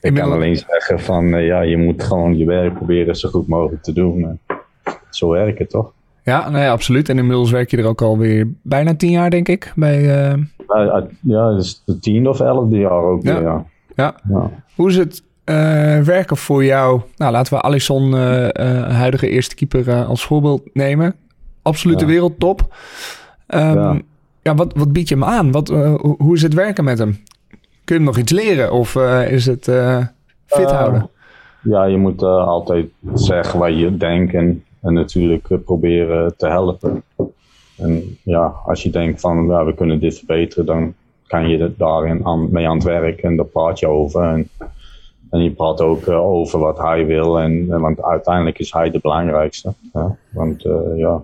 [0.00, 3.82] ik kan alleen zeggen van ja, je moet gewoon je werk proberen zo goed mogelijk
[3.82, 4.38] te doen.
[5.10, 5.92] Zo werkt het toch?
[6.24, 7.08] Ja, nee, absoluut.
[7.08, 10.02] En inmiddels werk je er ook alweer bijna tien jaar, denk ik, bij...
[10.66, 13.34] Ja, ja, dus de tiende of elfde jaar ook ja.
[13.34, 13.64] weer, ja.
[13.96, 14.14] ja.
[14.28, 14.50] ja.
[14.74, 15.22] Hoe is het
[16.04, 17.00] werken voor jou?
[17.16, 18.12] Nou, laten we Alisson,
[18.92, 21.14] huidige eerste keeper, als voorbeeld nemen.
[21.62, 22.74] Absolute wereldtop.
[23.48, 24.02] Um,
[24.42, 24.54] ja.
[24.54, 25.52] wat, wat bied je hem aan?
[25.52, 25.68] Wat,
[26.18, 27.10] hoe is het werken met hem?
[27.84, 28.96] Kun je hem nog iets leren of
[29.28, 29.64] is het
[30.46, 31.10] fit houden?
[31.62, 36.46] ja, je moet eh, altijd zeggen wat je denkt en, en natuurlijk eh, proberen te
[36.48, 37.02] helpen.
[37.76, 40.94] En ja, als je denkt van ja, we kunnen dit verbeteren, dan
[41.26, 44.22] kan je er daarin aan, mee aan het werk en daar praat je over.
[44.22, 44.48] En,
[45.30, 48.90] en je praat ook eh, over wat hij wil, en, en- want uiteindelijk is hij
[48.90, 49.72] de belangrijkste.
[50.30, 51.22] Want eh, ja,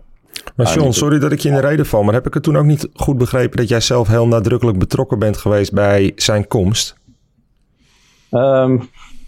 [0.57, 2.57] Maar John, sorry dat ik je in de reden val, maar heb ik het toen
[2.57, 6.97] ook niet goed begrepen dat jij zelf heel nadrukkelijk betrokken bent geweest bij zijn komst?
[8.31, 8.79] Ehm,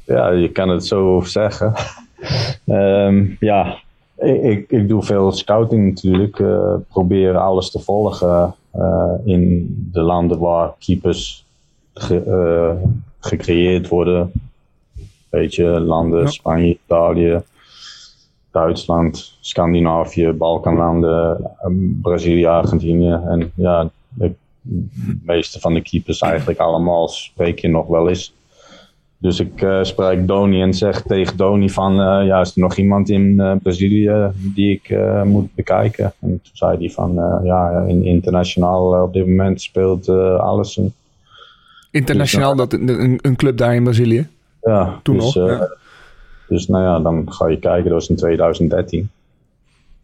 [0.04, 1.72] ja, je kan het zo zeggen.
[2.66, 3.78] Ehm, ja,
[4.16, 6.38] ik, ik, ik doe veel scouting natuurlijk.
[6.40, 11.44] eh probeer alles te volgen eh, in de landen waar keepers
[11.94, 14.32] ge- eh, gecreëerd worden.
[15.30, 17.40] Beetje landen, Spanje, Italië,
[18.50, 21.70] Duitsland, Scandinavië, Balkanlanden, eh,
[22.02, 23.20] Brazilië, Argentinië.
[23.28, 24.32] En ja, de
[25.24, 28.32] meeste van de keepers eigenlijk allemaal spreek je nog wel eens.
[29.20, 32.76] Dus ik eh, spreek Doni en zeg tegen Doni van, eh, ja, is er nog
[32.76, 36.04] iemand in eh, Brazilië die ik moet bekijken?
[36.04, 40.08] En toen zei hij van, ja, in, internationaal op dit moment speelt
[40.38, 40.92] Allison.
[41.90, 44.28] Internationaal, dat, een, een club daar in Brazilië.
[44.62, 45.68] Ja, Toen dus, nog, ja.
[46.48, 49.10] Dus nou ja, dan ga je kijken, dat was in 2013.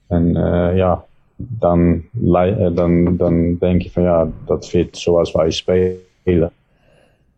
[0.07, 1.05] En eh, ja,
[1.37, 2.03] dan,
[2.33, 6.51] eh, dan, dan denk je van ja, dat fit zoals wij spelen.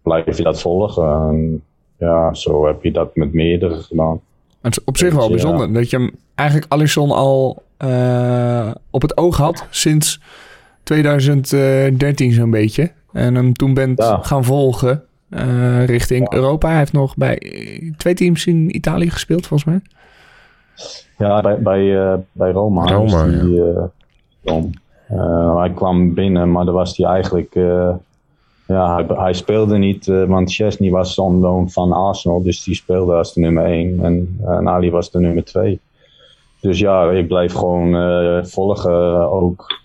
[0.02, 1.04] Blijf je dat volgen?
[1.28, 1.62] En
[1.98, 4.20] ja, zo heb je dat met meerdere gedaan.
[4.60, 5.30] Het is op zich wel Ja.
[5.30, 10.20] bijzonder dat je hem eigenlijk Alisson al eh, op het oog had sinds
[10.82, 12.90] 2013 zo'n beetje.
[13.12, 14.18] En hem toen bent Ja.
[14.22, 15.02] gaan volgen
[15.36, 16.68] eh, richting Europa.
[16.68, 19.80] Hij heeft nog bij eh, twee teams in Italië gespeeld volgens mij.
[21.18, 22.84] Ja, bij, bij, eh, bij Roma.
[22.84, 23.62] Roma, is die,
[25.56, 27.54] hij kwam binnen, maar dan was hij eigenlijk...
[27.54, 27.94] eh,
[28.66, 32.42] ja, hij, hij speelde niet, eh, want Chesney was on loan van Arsenal.
[32.42, 34.04] Dus die speelde als de nummer 1.
[34.04, 35.80] En, en Ali was de nummer 2.
[36.60, 39.80] Dus ja, ik bleef gewoon eh, volgen, ook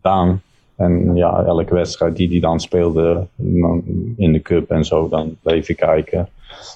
[0.00, 0.42] Daan.
[0.82, 3.26] En ja, elke wedstrijd die hij dan speelde
[4.16, 6.28] in de cup en zo, dan bleef ik kijken.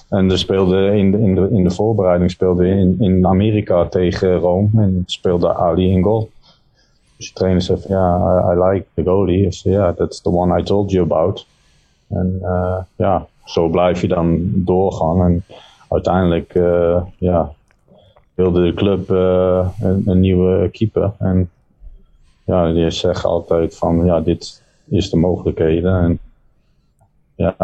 [0.09, 4.35] En er speelde in de, in de, in de voorbereiding speelde in, in Amerika tegen
[4.35, 6.29] Rome en speelde Ali in goal.
[7.17, 9.47] Dus de trainer zei ja, I, like the goalie.
[9.63, 11.47] Ja, that's the one I told you about.
[12.07, 15.21] En eh, ja, zo blijf je dan doorgaan.
[15.21, 15.43] En
[15.89, 17.51] uiteindelijk eh, ja,
[18.33, 21.11] wilde de club eh, een, een nieuwe keeper.
[21.19, 21.49] En
[22.47, 26.01] ja, die zegt altijd van ja, dit is de mogelijkheden.
[26.01, 26.19] En
[27.35, 27.55] ja,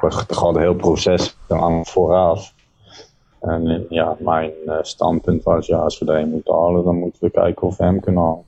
[0.00, 2.54] er gaat een heel proces aan vooraf.
[3.40, 7.24] En ja, mijn eh, standpunt was, ja, als we er een moeten halen, dan moeten
[7.24, 8.44] we kijken of we hem kunnen halen.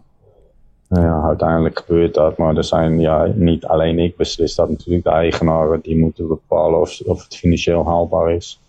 [0.88, 5.04] Nou ja, uiteindelijk gebeurt dat, maar er zijn, ja, niet alleen ik beslis dat natuurlijk,
[5.04, 8.60] de eigenaren die moeten bepalen of, of het financieel haalbaar is.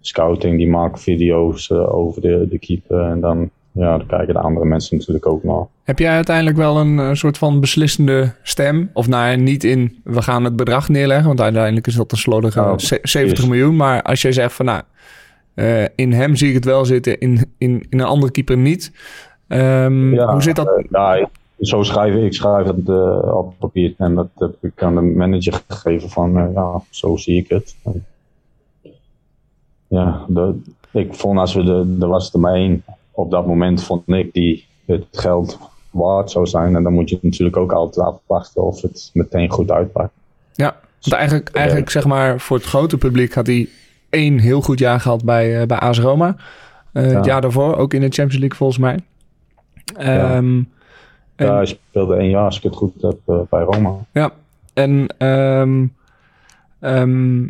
[0.00, 4.40] Scouting die maakt video's eh, over de, de keeper en dan, ja, dan kijken de
[4.40, 5.64] andere mensen natuurlijk ook naar.
[5.82, 8.90] Heb jij uiteindelijk wel een eh, soort van beslissende stem?
[8.92, 12.60] Of nou, niet in we gaan het bedrag neerleggen, want uiteindelijk is dat een slordige
[12.60, 13.76] Nou, ze- 70 is- miljoen.
[13.76, 14.82] Maar als jij zegt van nou,
[15.54, 18.92] eh, in hem zie ik het wel zitten, in, in, in een andere keeper niet.
[19.48, 20.66] Ehm, Ja, hoe zit dat?
[20.76, 21.28] eh, ja, ik-
[21.60, 22.88] zo schrijf ik, ik schrijf het
[23.34, 27.48] op papier en dat heb ik aan de manager gegeven van, ja, zo zie ik
[27.48, 27.74] het.
[29.88, 33.84] Ja, de, ik vond als we de, er was er maar één op dat moment
[33.84, 35.58] vond ik die het geld
[35.90, 39.70] waard zou zijn en dan moet je natuurlijk ook altijd afwachten of het meteen goed
[39.70, 40.12] uitpakt.
[40.52, 43.68] Ja, want eigenlijk, eigenlijk zeg maar voor het grote publiek had hij
[44.10, 46.36] één heel goed jaar gehad bij, eh, bij AS Roma.
[46.92, 47.22] Eh, Het Ja.
[47.24, 48.98] jaar daarvoor ook in de Champions League volgens mij.
[49.96, 50.62] Ehm,
[51.36, 53.92] En- Ja, hij speelde één jaar als ik het goed heb eh, bij Roma.
[54.12, 54.30] Ja,
[54.74, 55.86] en ehm,
[56.80, 57.46] ehm,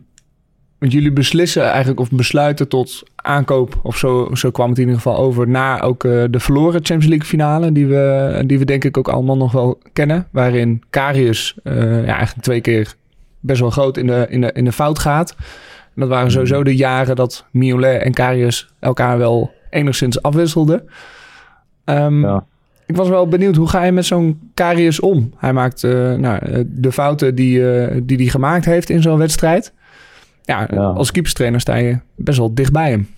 [0.82, 5.00] want jullie beslissen eigenlijk of besluiten tot aankoop, of zo, zo kwam het in ieder
[5.00, 8.84] geval over, na ook eh, de verloren Champions League finale, die we, die we denk
[8.84, 11.74] ik ook allemaal nog wel kennen, waarin Karius eh,
[12.06, 12.94] ja, eigenlijk twee keer
[13.40, 15.34] best wel groot in de, in de, in de fout gaat.
[15.94, 20.88] En dat waren sowieso de jaren dat Miolet en Karius elkaar wel enigszins afwisselden.
[21.84, 22.44] Ehm, Ja.
[22.86, 25.32] ik was wel benieuwd, hoe ga je met zo'n Karius om?
[25.36, 29.72] Hij maakt eh, nou, de fouten die hij die die gemaakt heeft in zo'n wedstrijd.
[30.44, 30.84] Ja, Ja.
[30.90, 33.08] als keeperstrainer sta je best wel dicht bij hem.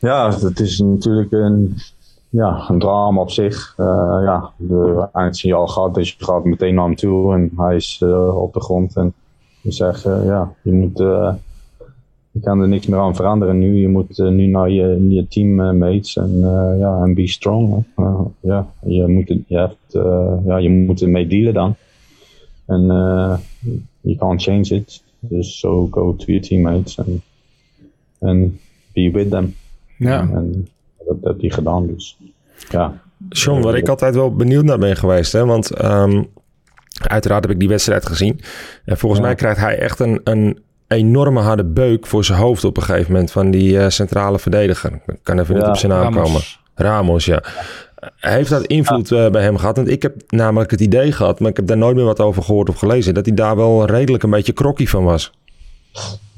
[0.00, 1.76] Ja, het is natuurlijk een,
[2.28, 3.74] ja, een drama op zich.
[3.76, 8.00] Eh, ja, de eindsignaal gaat, dus je gaat meteen naar hem toe en hij is
[8.02, 8.96] eh, op de grond.
[8.96, 9.12] En
[9.60, 10.98] je zegt, eh, ja, je moet,
[12.30, 13.74] je kan er niks meer aan veranderen nu.
[13.80, 16.38] Je moet nu naar je, je teammates en,
[16.78, 17.84] ja, en be strong.
[18.40, 19.92] ja, je moet, het- je, hebt,
[20.46, 21.74] ja, je moet ermee dealen dan.
[22.66, 22.86] En
[24.00, 25.02] you can't change it.
[25.28, 26.98] Dus so go to your teammates.
[26.98, 27.22] En
[28.18, 28.60] en
[28.92, 29.54] be with them.
[29.98, 30.20] Ja.
[30.20, 30.68] En
[31.06, 32.18] dat heb hij gedaan, dus
[32.70, 33.00] ja.
[33.28, 36.22] John, waar ik altijd wel benieuwd naar ben geweest, hè, want ehm,
[37.00, 38.40] uiteraard heb ik die wedstrijd gezien.
[38.84, 39.26] En volgens Ja.
[39.26, 40.58] mij krijgt hij echt een, een
[40.88, 44.92] enorme harde beuk voor zijn hoofd op een gegeven moment van die eh, centrale verdediger.
[45.06, 46.22] Ik kan even niet op zijn naam Ramos.
[46.26, 46.40] komen.
[46.74, 47.42] Ramos, ja.
[48.20, 49.76] Heeft dat invloed eh, bij hem gehad?
[49.76, 52.42] Want ik heb namelijk het idee gehad, maar ik heb daar nooit meer wat over
[52.42, 55.32] gehoord of gelezen, dat hij daar wel redelijk een beetje krokkie van was.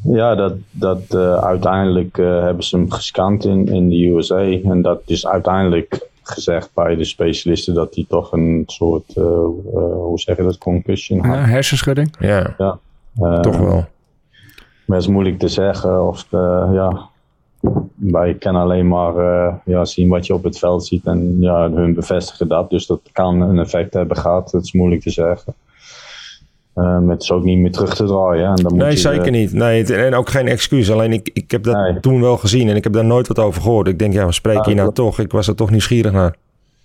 [0.03, 4.41] Ja, dat, dat eh, uiteindelijk eh, hebben ze hem gescand in, in de USA.
[4.41, 9.93] En dat is uiteindelijk gezegd bij de specialisten dat hij toch een soort, eh, eh,
[9.93, 11.35] hoe zeg je dat, concussion had.
[11.37, 12.15] Ja, hersenschudding.
[12.19, 12.79] Ja,
[13.21, 13.87] Eh, toch wel.
[14.85, 16.07] Maar het is moeilijk te zeggen.
[16.07, 17.08] Of de, ja,
[17.95, 21.05] wij kunnen alleen maar eh, ja, zien wat je op het veld ziet.
[21.07, 22.71] En ja, hun bevestigen dat.
[22.71, 24.53] Dus dat kan een effect hebben gehad.
[24.53, 25.55] Het is moeilijk te zeggen.
[26.75, 28.47] Eh, maar het is ook niet meer terug te draaien.
[28.49, 29.53] En dan moet Nee, je, zeker eh, niet.
[29.53, 30.91] Nee, het- en ook geen excuus.
[30.93, 32.01] Alleen ik, ik heb dat Nee.
[32.01, 33.89] toen wel gezien en ik heb daar nooit wat over gehoord.
[33.89, 35.19] Ik denk, ja, we spreken hier nou toch.
[35.19, 36.37] Ik was er toch nieuwsgierig naar.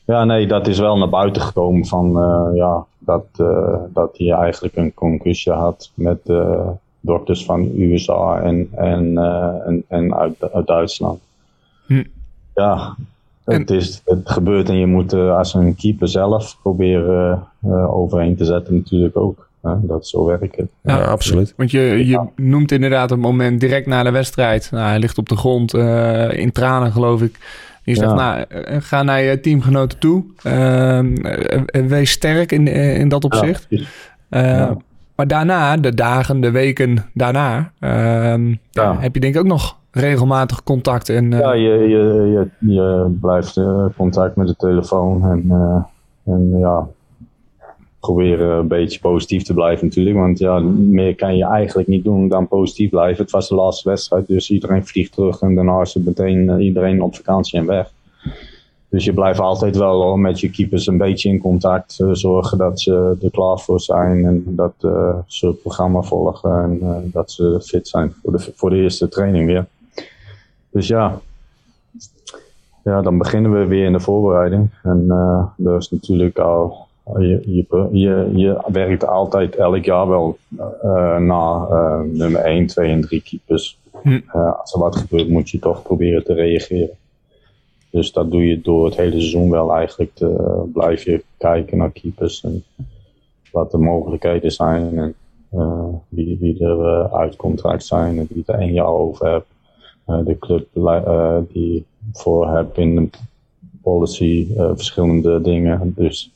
[0.06, 4.30] Ja, nee, dat is wel naar buiten gekomen van eh, ja, dat, eh, dat hij
[4.32, 6.68] eigenlijk een concussie had met eh,
[7.06, 11.20] dokters van USA en, en, eh, en, en uit, uit Duitsland.
[11.86, 12.04] Hm.
[12.56, 12.96] Ja,
[13.46, 17.96] En- het, is, het gebeurt en je moet eh, als een keeper zelf proberen eh,
[17.96, 19.48] overheen te zetten natuurlijk ook.
[19.62, 19.74] Hè?
[19.82, 20.68] Dat zo werkt het.
[20.82, 21.04] Ja, Ja.
[21.04, 21.54] absoluut.
[21.58, 24.68] Want je, je noemt inderdaad het moment direct na de wedstrijd.
[24.72, 27.40] Nou, hij ligt op de grond eh, in tranen, geloof ik.
[27.84, 28.16] Je zegt, Ja.
[28.16, 28.46] nou,
[28.82, 30.24] ga naar je teamgenoten toe.
[30.44, 33.68] Ehm, eh, eh, wees sterk in, in dat opzicht.
[35.16, 38.98] Maar daarna, de dagen, de weken daarna, ehm, Ja.
[39.00, 41.10] heb je denk ik ook nog regelmatig contact.
[41.10, 46.34] En, eh, Ja, je, je, je, je blijft eh, contact met de telefoon en, eh,
[46.34, 46.88] en ja,
[48.00, 50.16] proberen een beetje positief te blijven natuurlijk.
[50.16, 53.24] Want ja, meer kan je eigenlijk niet doen dan positief blijven.
[53.24, 57.02] Het was de laatste wedstrijd, dus iedereen vliegt terug en daarna is het meteen iedereen
[57.02, 57.92] op vakantie en weg.
[58.94, 62.00] Dus je blijft altijd wel hoor, met je keepers een beetje in contact.
[62.00, 66.64] eh, zorgen dat ze er klaar voor zijn en dat eh, ze het programma volgen
[66.64, 69.66] en eh, dat ze fit zijn voor de, voor de eerste training weer.
[70.70, 71.20] Dus ja,
[72.84, 74.70] ja, dan beginnen we weer in de voorbereiding.
[74.84, 76.88] En eh dat is natuurlijk al.
[77.18, 80.38] Je, je, je, je werkt altijd elk jaar wel
[80.82, 81.18] eh,
[82.12, 83.78] nummer 1, 2 en 3 keepers.
[84.02, 84.20] Hm.
[84.32, 86.98] Als er wat gebeurt, moet je toch proberen te reageren.
[87.94, 90.12] Dus dat doe je door het hele seizoen wel eigenlijk.
[90.14, 92.64] Te, blijf je kijken naar keepers en
[93.52, 94.98] wat de mogelijkheden zijn.
[94.98, 95.16] En
[95.50, 99.48] eh, wie, wie er eh, uit contract zijn en wie er één jaar over hebt.
[100.06, 103.10] Eh, de club eh, die voor heb in de
[103.82, 105.94] policy eh, verschillende dingen.
[105.96, 106.32] Dus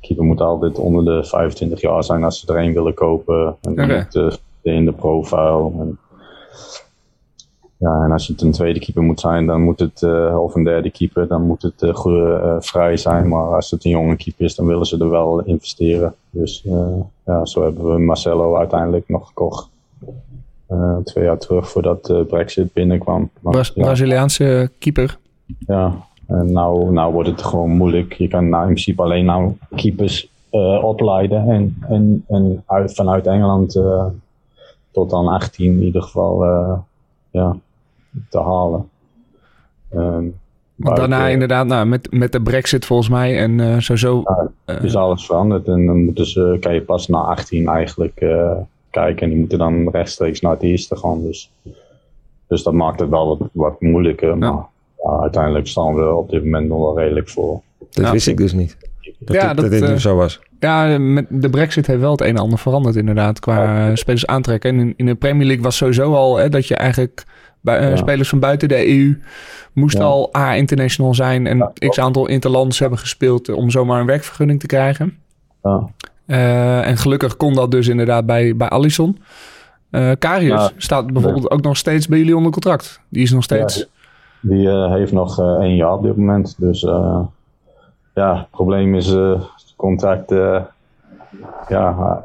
[0.00, 3.56] keeper moet altijd onder de 25 jaar zijn als ze er één willen kopen.
[3.60, 4.14] En moet,
[4.62, 5.70] eh, in de profile.
[5.78, 5.98] En,
[7.78, 10.64] ja, en als het een tweede keeper moet zijn, dan moet het, eh, of een
[10.64, 13.28] derde keeper, dan moet het eh, vrij zijn.
[13.28, 16.14] Maar als het een jonge keeper is, dan willen ze er wel investeren.
[16.30, 16.64] Dus
[17.24, 19.68] ja, zo hebben we Marcelo uiteindelijk nog gekocht.
[21.04, 23.30] Twee jaar terug voordat de Brexit binnenkwam.
[23.40, 25.18] Maar, Bra- ja, Braziliaanse keeper.
[25.58, 25.92] ja,
[26.26, 28.12] en nou, nou wordt het gewoon moeilijk.
[28.12, 30.28] Je kan nou in principe alleen nou keepers
[30.82, 31.48] opleiden.
[31.48, 33.80] En, en, en uit, vanuit Engeland
[34.90, 36.44] tot dan 18 in ieder geval
[37.30, 37.56] ja,
[38.28, 38.88] te halen.
[39.90, 40.32] Ehm, Want
[40.76, 44.22] buiten- daarna inderdaad, nou, met, met de brexit volgens mij en eh sowieso...
[44.66, 45.66] Ja, is alles veranderd.
[45.68, 48.52] En dan moeten ze, kan je pas na 18 eigenlijk eh,
[48.90, 49.22] kijken.
[49.22, 51.22] En die moeten dan rechtstreeks naar het eerste gaan.
[51.22, 51.50] Dus,
[52.46, 54.38] dus dat maakt het wel wat, wat moeilijker.
[54.38, 54.52] Maar
[55.04, 57.60] ja, uiteindelijk staan we op dit moment nog wel redelijk voor.
[57.78, 58.10] Dat Ja.
[58.12, 58.76] wist ik dus niet.
[59.18, 60.40] Dat, Ja, dit- dat, dat dit eh, nu zo was.
[60.60, 64.26] Ja, met de brexit heeft wel het een en ander veranderd inderdaad qua eh, spelers
[64.26, 64.70] aantrekken.
[64.70, 67.96] En in, in de Premier League was sowieso al hè, dat je eigenlijk eh, Ja.
[67.96, 69.20] spelers van buiten de EU
[69.72, 70.04] moest Ja.
[70.04, 74.66] al A-international zijn en Ja, x aantal interlands hebben gespeeld om zomaar een werkvergunning te
[74.66, 75.18] krijgen.
[76.26, 79.18] Eh, en gelukkig kon dat dus inderdaad bij, bij Allison.
[79.90, 83.00] Eh Karius staat bijvoorbeeld ook nog steeds bij jullie onder contract.
[83.08, 83.86] Die is nog steeds...
[84.40, 86.54] Die eh, heeft nog eh, één jaar op dit moment.
[86.58, 87.20] Dus eh,
[88.14, 90.30] ja, het probleem is eh, het contract.
[90.32, 90.60] eh,
[91.68, 92.16] ja, eh,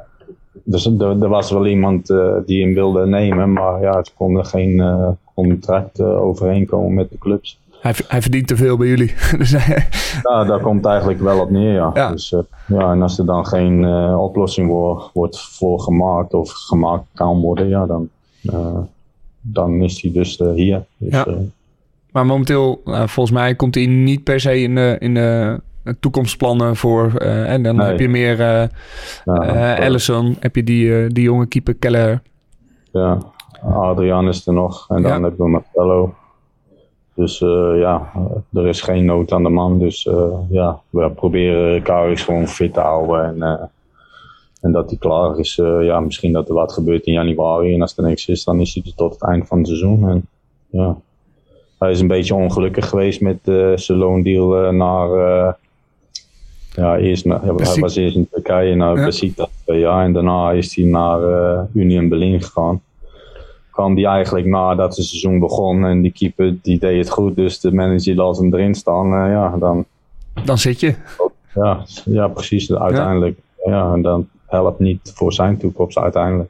[0.64, 4.38] dus er, er was wel iemand eh, die hem wilde nemen, maar ja, het kon
[4.38, 7.60] er geen eh, contract eh, overeenkomen met de clubs.
[7.82, 9.14] Hij, hij verdient te veel bij jullie.
[9.38, 9.88] dus hij-
[10.24, 11.92] Ja, daar komt eigenlijk wel op neer, ja.
[11.94, 12.12] Ja.
[12.12, 12.34] Dus,
[12.68, 13.86] ja en als er dan geen
[14.16, 14.70] oplossing
[15.14, 18.10] wordt voor gemaakt of gemaakt kan worden, ja, dan,
[19.42, 20.84] dan is hij dus hier.
[20.98, 21.26] Dus, Ja.
[22.12, 25.60] Maar momenteel, volgens mij, komt hij niet per se in de, in de
[26.00, 27.12] toekomstplannen voor.
[27.18, 27.88] eh, en dan Nee.
[27.88, 28.68] heb je meer eh
[29.26, 32.22] ja, eh, dat- Allison, heb je die, eh, die jonge keeper Keller.
[32.92, 33.18] Ja,
[33.64, 34.86] Adrian is er nog.
[34.90, 35.22] En dan Ja.
[35.22, 36.14] hebben we Marcelo.
[37.16, 38.12] Dus eh, ja,
[38.54, 39.80] er is geen nood aan de man.
[39.80, 43.26] Dus eh, ja, we proberen Karis gewoon fit te houden.
[43.26, 43.64] En, eh,
[44.62, 45.60] en dat hij klaar is.
[45.60, 47.74] eh, ja, misschien dat er wat gebeurt in januari.
[47.74, 50.10] En als er niks is, dan is hij er tot het eind van het seizoen.
[50.10, 50.28] En,
[50.70, 50.96] ja.
[51.80, 55.10] Hij is een beetje ongelukkig geweest met eh, zijn loondeal eh, naar...
[55.14, 55.54] eh,
[56.76, 59.06] ja, eerst naar, hij Beşik- was eerst in Turkije naar Ja.
[59.06, 60.06] Besiktas twee jaar.
[60.06, 62.82] En daarna is hij naar eh, Union Berlin gegaan
[63.72, 65.86] kwam die eigenlijk nadat het seizoen begon.
[65.86, 69.06] En die keeper die deed het goed, dus de manager laat hem erin staan.
[69.06, 69.86] eh, ja, dan,
[70.46, 70.96] Dan zit je.
[71.56, 72.74] ja, ja, precies.
[72.74, 73.40] Uiteindelijk.
[73.66, 73.94] Ja.
[73.94, 76.50] en dan helpt niet voor zijn toekomst uiteindelijk.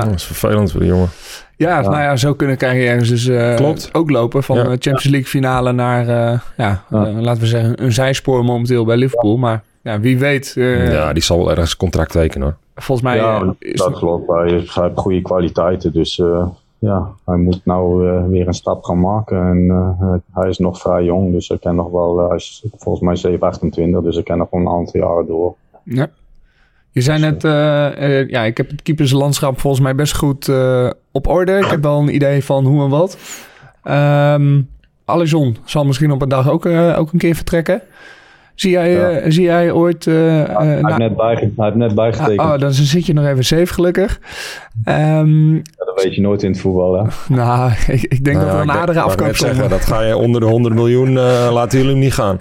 [0.00, 1.08] Dat is vervelend voor die jongen.
[1.56, 3.88] Ja, nou ja, zo kunnen carrières dus eh, Klopt.
[3.92, 4.42] ook lopen.
[4.42, 4.62] Van Ja.
[4.62, 7.06] de Champions League finale naar, eh, ja, Ja.
[7.06, 9.36] eh, laten we zeggen, een zijspoor momenteel bij Liverpool.
[9.36, 10.54] Maar ja, wie weet.
[10.56, 12.56] eh, ja, die zal wel ergens contract tekenen hoor.
[12.74, 14.28] Volgens mij ja, is dat klopt.
[14.28, 15.92] Hij, heeft- goede kwaliteiten.
[15.92, 16.46] Dus eh,
[16.78, 19.38] ja, hij moet nou weer een stap gaan maken.
[19.46, 19.68] En
[20.00, 22.26] eh, hij is nog vrij jong, dus hij kan nog wel.
[22.28, 25.54] hij is volgens mij 7, 28, dus hij kan nog wel een aantal jaren door.
[25.84, 26.08] Ja.
[26.92, 30.90] Je zei net, eh, eh, ja, ik heb het keeperslandschap volgens mij best goed eh,
[31.12, 31.52] op orde.
[31.58, 33.18] Ik heb wel een idee van hoe en wat.
[33.82, 34.60] Ehm
[35.04, 37.82] Alisson zal misschien op een dag ook, eh, ook een keer vertrekken.
[38.54, 40.06] Zie jij, eh, zie jij ooit...
[40.06, 42.38] eh, eh, hij, heeft net bijge- hij heeft net bijgetekend.
[42.40, 44.20] Ah, oh, dan zit je nog even safe gelukkig.
[44.84, 46.94] Ehm, Ja, dat weet je nooit in het voetbal.
[46.94, 47.02] Hè?
[47.34, 50.16] nou, ik, ik denk dat Nou er ja, een aardige afkoop zeggen, Dat ga je
[50.16, 52.40] onder de 100 miljoen, eh, laten jullie hem niet gaan.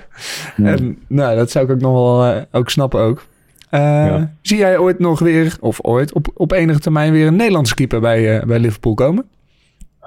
[0.63, 3.23] En, nou, dat zou ik ook nog wel ook snappen ook.
[3.71, 4.31] Eh, Ja.
[4.41, 7.99] Zie jij ooit nog weer, of ooit, op, op enige termijn weer een Nederlandse keeper
[7.99, 9.25] bij, eh, bij Liverpool komen?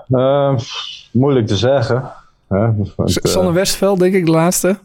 [0.08, 0.54] Eh,
[1.12, 2.02] moeilijk te zeggen.
[2.48, 2.66] Hè?
[2.96, 4.78] Want, Sanne Westveld, denk ik, de laatste.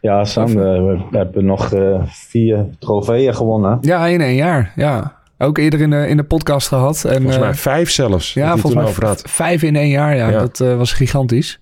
[0.00, 3.78] ja, Sam, we hebben nog eh, vier trofeeën gewonnen.
[3.80, 4.72] Ja, in één jaar.
[4.76, 5.14] Ja.
[5.38, 7.04] Ook eerder in de, in de podcast gehad.
[7.04, 8.34] En, Volgens mij vijf zelfs.
[8.34, 9.22] ja, volgens mij over had.
[9.26, 10.16] v- vijf in één jaar.
[10.16, 10.38] Ja, Ja.
[10.38, 11.60] dat eh, was gigantisch.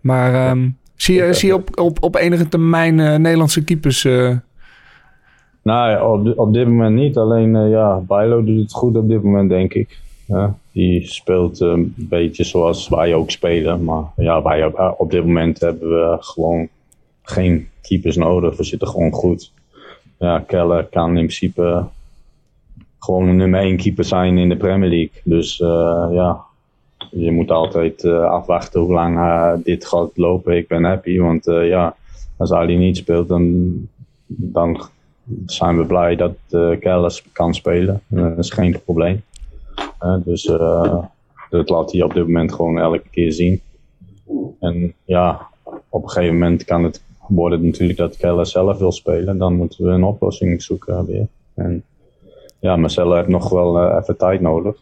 [0.00, 4.04] Maar ehm, zie je, zie je op, op, op enige termijn eh, Nederlandse keepers...
[4.04, 4.30] eh,
[5.66, 7.16] Nou op, op dit moment niet.
[7.16, 9.98] Alleen, eh, ja, Bijlo doet het goed op dit moment, denk ik.
[10.26, 13.84] Ja, die speelt eh, een beetje zoals wij ook spelen.
[13.84, 16.68] Maar ja, wij op, eh, op dit moment hebben we gewoon
[17.22, 18.56] geen keepers nodig.
[18.56, 19.52] We zitten gewoon goed.
[20.18, 21.84] Ja, Keller kan in principe
[22.98, 25.20] gewoon een nummer 1 keeper zijn in de Premier League.
[25.24, 25.56] Dus
[26.12, 26.40] ja,
[27.10, 29.18] je moet altijd afwachten hoe lang
[29.64, 30.56] dit gaat lopen.
[30.56, 31.96] Ik ben happy, want ja,
[32.36, 33.74] als Ali niet speelt, dan
[35.46, 38.00] zijn we blij dat uh, Keller kan spelen.
[38.10, 39.22] Eh, dat is geen probleem.
[39.98, 41.04] Eh, dus eh,
[41.50, 43.60] dat laat hij op dit moment gewoon elke keer zien.
[44.60, 45.46] En ja,
[45.88, 49.38] op een gegeven moment kan het worden natuurlijk dat Keller zelf wil spelen.
[49.38, 51.26] Dan moeten we een oplossing zoeken weer.
[51.54, 51.84] En
[52.58, 54.76] ja, Marcelo heeft nog wel eh, even tijd nodig.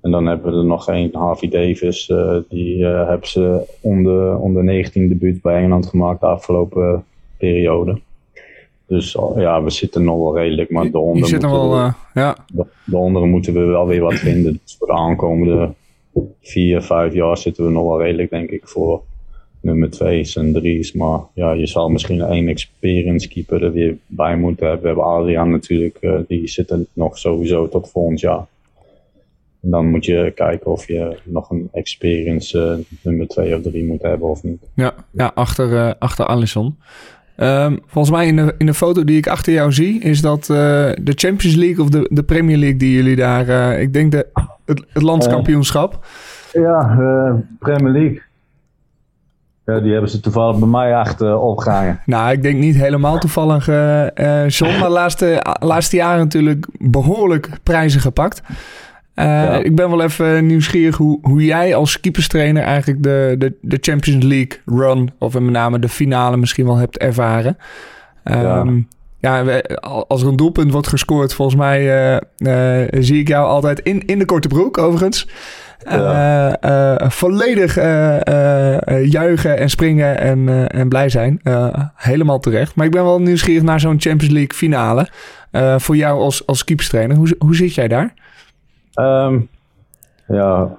[0.00, 2.08] En dan hebben we er nog één, Harvey Davis.
[2.08, 7.04] eh, die eh, hebben ze onder, onder 19 debuut bij Engeland gemaakt de afgelopen
[7.36, 8.00] periode.
[8.86, 11.74] Dus oh, ja, we zitten nog wel redelijk, maar de er moeten wel...
[11.74, 14.60] eh, ja, de, moeten we wel weer wat vinden.
[14.64, 15.74] Dus voor de aankomende
[16.40, 19.02] vier, vijf jaar zitten we nog wel redelijk, denk ik, voor
[19.60, 20.92] nummer twee's en drie's.
[20.92, 24.82] Maar ja, je zal misschien één experience keeper er weer bij moeten hebben.
[24.82, 28.46] We hebben Adriaan natuurlijk, eh, die zit er nog sowieso tot volgend jaar.
[29.62, 33.84] En dan moet je kijken of je nog een experience eh, nummer twee of drie
[33.84, 34.62] moet hebben of niet.
[34.74, 36.76] ja, ja achter, eh achter Alisson.
[37.36, 40.00] Ehm, volgens mij in de, in de foto die ik achter jou zie...
[40.00, 40.46] is dat eh,
[41.00, 43.48] de Champions League of de, de Premier League die jullie daar...
[43.48, 44.26] eh, ik denk de,
[44.64, 46.06] het, het landskampioenschap...
[46.52, 48.22] Ja, eh, Premier League.
[49.64, 52.00] Ja, die hebben ze toevallig bij mij achter opgehangen.
[52.04, 54.70] Nou, ik denk niet helemaal toevallig, John.
[54.70, 58.42] Maar de laatste, laatste jaren natuurlijk behoorlijk prijzen gepakt.
[59.16, 59.52] Eh, Ja.
[59.62, 64.24] Ik ben wel even nieuwsgierig hoe, hoe jij als keeperstrainer eigenlijk de, de, de Champions
[64.24, 67.56] League run, of met name de finale misschien wel hebt ervaren.
[68.24, 68.80] Ehm,
[69.18, 71.80] ja, we- als er een doelpunt wordt gescoord, volgens mij
[72.38, 75.28] eh, eh, zie ik jou altijd in, in de korte broek, overigens.
[75.90, 76.56] Ja.
[77.10, 77.74] Volledig
[79.04, 81.40] juichen en springen en, en blij zijn.
[81.94, 82.74] Helemaal terecht.
[82.74, 85.08] Maar ik ben wel nieuwsgierig naar zo'n Champions League finale.
[85.76, 87.16] Voor jou als, als keeperstrainer.
[87.16, 88.14] Hoe, hoe zit jij daar?
[88.96, 89.40] Ehm,
[90.28, 90.76] ja,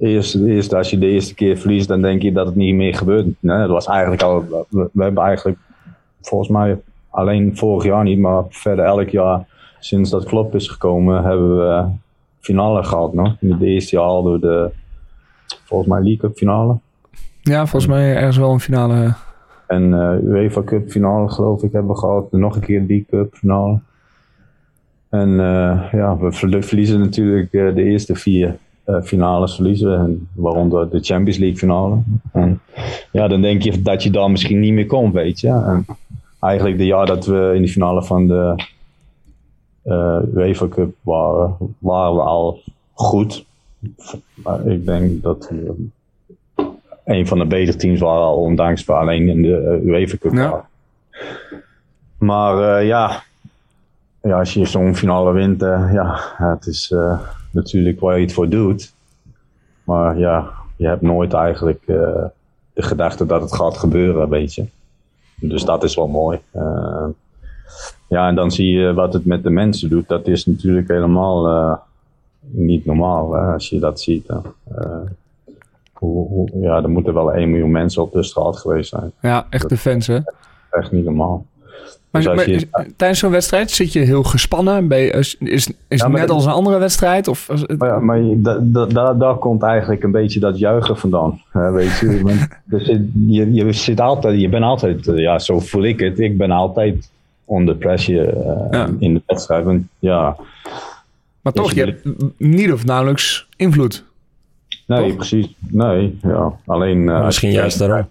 [0.00, 2.94] eerst, eerst als je de eerste keer verliest, dan denk je dat het niet meer
[2.94, 3.26] gebeurt.
[3.38, 4.44] Nee, dat was eigenlijk al.
[4.68, 5.58] We, we hebben eigenlijk
[6.20, 6.80] volgens mij
[7.10, 9.46] alleen vorig jaar niet, maar verder elk jaar
[9.78, 11.84] sinds dat Klopp is gekomen, hebben we
[12.40, 13.12] finale gehad.
[13.12, 13.34] No?
[13.40, 14.70] In het eerste jaar hadden we de
[15.64, 16.76] volgens mij League Cup finale.
[17.42, 19.14] Ja, volgens mij ergens wel een finale.
[19.66, 22.32] En eh UEFA Cup finale geloof ik hebben we gehad.
[22.32, 23.78] En nog een keer die Cup finale.
[25.20, 29.98] En eh, ja, we verlie- verliezen natuurlijk eh, de eerste vier eh, finales verliezen.
[29.98, 31.98] En waaronder de Champions League finale.
[32.32, 32.60] En
[33.12, 35.48] ja, dan denk je dat je daar misschien niet meer komt, weet je.
[35.48, 35.86] En
[36.40, 38.54] eigenlijk de jaar dat we in de finale van de
[40.34, 42.60] UEFA Cup waren, waren we al
[42.92, 43.44] goed.
[44.34, 45.86] Maar ik denk dat we
[47.04, 50.68] een van de betere teams waren al, ondanks we alleen in de UEFA Cup Ja.
[52.18, 53.22] Maar ja,
[54.26, 57.20] ja, als je zo'n finale wint, eh, ja, het is eh,
[57.50, 58.92] natuurlijk waar je het voor doet.
[59.84, 62.24] Maar ja, je hebt nooit eigenlijk eh,
[62.72, 64.64] de gedachte dat het gaat gebeuren, weet je.
[65.34, 66.40] Dus dat is wel mooi.
[68.08, 70.08] Ja, en dan zie je wat het met de mensen doet.
[70.08, 71.80] Dat is natuurlijk helemaal
[72.40, 74.26] niet normaal hè, als je dat ziet.
[75.92, 79.12] hoe, hoe, ja, er moeten wel 1 miljoen mensen op de straat geweest zijn.
[79.20, 80.18] Ja, echt de fans, hè?
[80.70, 81.46] Echt niet normaal.
[82.10, 84.88] Maar, Dus maar je- tijdens zo'n wedstrijd zit je heel gespannen?
[84.88, 87.28] Ben je, is is, Ja, het maar net als een andere wedstrijd?
[87.28, 90.58] Of, het- Maar ja, maar je- da, da, da- daar komt eigenlijk een beetje dat
[90.58, 91.42] juichen vandaan.
[91.52, 92.06] hè, weet je,
[92.70, 96.18] er je, je, zit altijd, je bent altijd, eh, ja, zo voel ik het.
[96.20, 97.10] Ik ben altijd
[97.44, 98.88] onder pressure eh, Ja.
[98.98, 99.64] in de wedstrijd.
[99.64, 100.36] Want ja,
[101.40, 104.04] maar dus toch, je je hebt niet of nauwelijks invloed.
[104.86, 105.16] nee, Toch?
[105.16, 105.46] precies.
[105.58, 106.52] Nee, ja.
[106.66, 108.06] Alleen, eh, Misschien juist traint-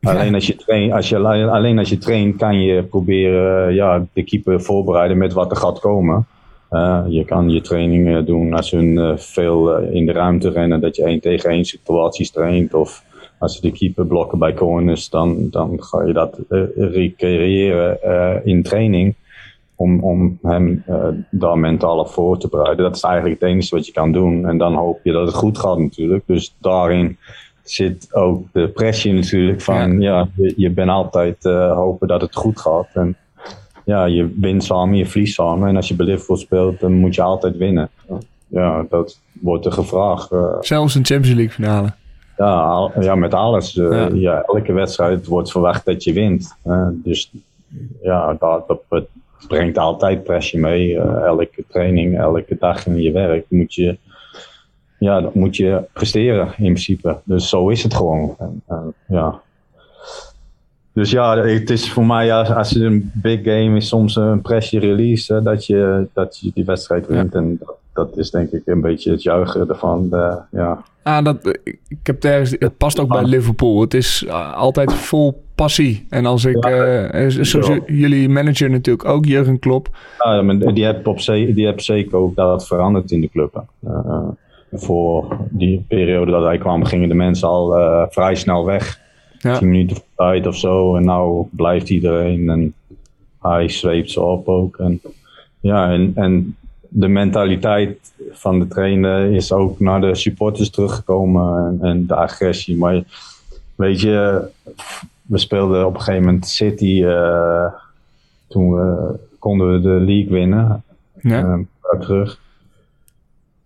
[0.00, 4.06] Alleen als je traint, als je, alleen als je traint kan je proberen eh, ja,
[4.12, 6.26] de keeper voorbereiden met wat er gaat komen.
[6.70, 10.96] Eh, je kan je trainingen doen als hun eh, veel in de ruimte rennen, dat
[10.96, 12.74] je één tegen één situaties traint.
[12.74, 13.04] Of
[13.38, 16.38] als ze de keeper blokken bij corners, dan, dan ga je dat
[16.76, 17.98] recreëren
[18.44, 19.14] in training.
[19.74, 20.84] Om, om hem
[21.30, 22.84] daar mentaal op voor te bereiden.
[22.84, 24.46] Dat is eigenlijk het enige wat je kan doen.
[24.46, 26.22] En dan hoop je dat het goed gaat natuurlijk.
[26.26, 27.18] Dus daarin
[27.70, 32.34] zit ook de pressie natuurlijk van ja, je, je bent altijd eh, hopen dat het
[32.36, 32.88] goed gaat.
[32.94, 33.16] En
[33.84, 35.68] ja, je wint samen, je verliest samen.
[35.68, 37.90] En als je bij Liverpool speelt, dan moet je altijd winnen.
[38.46, 40.30] Ja, dat wordt er gevraagd.
[40.32, 41.92] eh, Zelfs een Champions League finale.
[42.36, 43.76] ja, al- ja, met alles.
[43.76, 44.08] eh, Ja.
[44.12, 44.42] ja.
[44.46, 46.56] elke wedstrijd wordt verwacht dat je wint.
[46.92, 47.30] dus
[48.02, 49.04] ja, dat, dat, dat
[49.48, 50.98] brengt altijd pressie mee.
[51.00, 53.96] elke training, elke dag in je werk moet je,
[54.98, 57.16] ja, dat moet je presteren in principe.
[57.24, 58.34] Dus zo is het gewoon.
[58.38, 59.40] En, en, ja.
[60.92, 64.40] Dus ja, het is voor mij, als, als het een big game is, soms een
[64.42, 67.34] pressure release, hè, dat, je, dat je die wedstrijd wint.
[67.34, 70.08] En dat, dat is denk ik een beetje het juichen ervan.
[70.10, 70.82] eh, ja.
[71.02, 73.80] Ah, dat, ik heb het ergens, het past ook bij Liverpool.
[73.80, 76.06] Het is uh, altijd vol passie.
[76.08, 77.78] En als ik, uh, zoals Ja.
[77.86, 79.88] jullie manager natuurlijk ook, Jurgen Klopp.
[80.18, 83.54] Ja, maar die heb, op die heb zeker ook dat veranderd in de club.
[83.80, 83.90] hè.
[83.92, 84.28] Eh,
[84.72, 89.00] voor die periode dat hij kwam, gingen de mensen al eh, vrij snel weg.
[89.38, 89.58] Ja.
[89.58, 90.96] 10 minuten voor tijd of zo.
[90.96, 92.74] En nou blijft iedereen en
[93.40, 94.76] hij zweept ze op ook.
[94.76, 95.00] En,
[95.60, 96.56] ja, en, en
[96.88, 97.98] de mentaliteit
[98.30, 101.66] van de trainer is ook naar de supporters teruggekomen.
[101.66, 102.76] En, en de agressie.
[102.76, 103.02] Maar
[103.74, 104.48] weet je,
[105.22, 107.04] we speelden op een gegeven moment City.
[107.04, 107.72] eh,
[108.48, 110.82] toen we, konden we de league winnen.
[111.20, 111.64] Ja.
[111.82, 112.40] Eh, terug.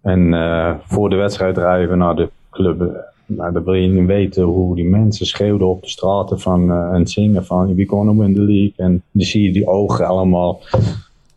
[0.03, 2.79] En eh, voor de wedstrijd rijden we naar de club.
[3.27, 6.93] Nou, dan wil je niet weten hoe die mensen schreeuwden op de straten van, eh,
[6.93, 8.73] en zingen van we gonna win the league.
[8.77, 10.61] En dan zie je die ogen allemaal.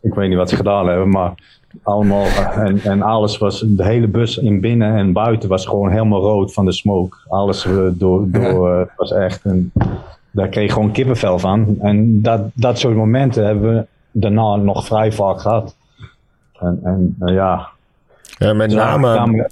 [0.00, 1.34] Ik weet niet wat ze gedaan hebben, maar
[1.82, 2.24] allemaal.
[2.24, 6.20] eh, en, en alles was, de hele bus in binnen en buiten was gewoon helemaal
[6.20, 7.16] rood van de smoke.
[7.28, 9.72] Alles door, door was echt een,
[10.30, 11.76] daar kreeg je gewoon kippenvel van.
[11.80, 15.76] En dat, dat soort momenten hebben we daarna nog vrij vaak gehad.
[16.60, 17.74] En, en ja.
[18.38, 18.52] Ja.
[18.52, 19.48] Met name,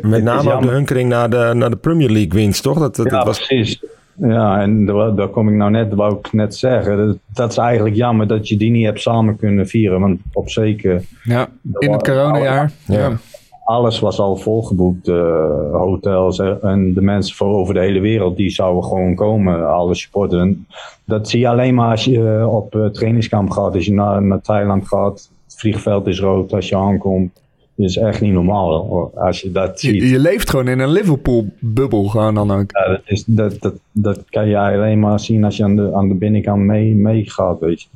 [0.00, 2.78] met name ook de hunkering naar de, naar de Premier League winst, toch?
[2.78, 3.82] Dat, dat, Ja, dat was, precies.
[4.20, 6.96] Ja, en daar, daar kom ik nou net, wou ik net zeggen.
[7.06, 10.00] Dat, dat is eigenlijk jammer dat je die niet hebt samen kunnen vieren.
[10.00, 11.48] Want op zeker, Ja,
[11.78, 12.72] in het coronajaar.
[12.84, 12.98] Ja.
[12.98, 13.16] Ja.
[13.64, 15.08] alles was al volgeboekt.
[15.08, 19.68] eh, hotels en de mensen van over de hele wereld, die zouden gewoon komen.
[19.68, 20.40] Alle supporters.
[20.42, 20.66] En
[21.04, 23.74] dat zie je alleen maar als je eh, op eh, trainingskamp gaat.
[23.74, 25.30] Als je naar, naar Thailand gaat.
[25.44, 27.40] Het vliegveld is rood als je aankomt.
[27.78, 29.94] Dat is echt niet normaal hoor, als je dat ziet.
[30.02, 32.70] Je, je leeft gewoon in een Liverpool-bubbel gewoon dan ook.
[32.70, 35.94] Ja, dat, is, dat, dat, dat kan je alleen maar zien als je aan de,
[35.94, 37.88] aan de binnenkant mee, meegaat, weet je.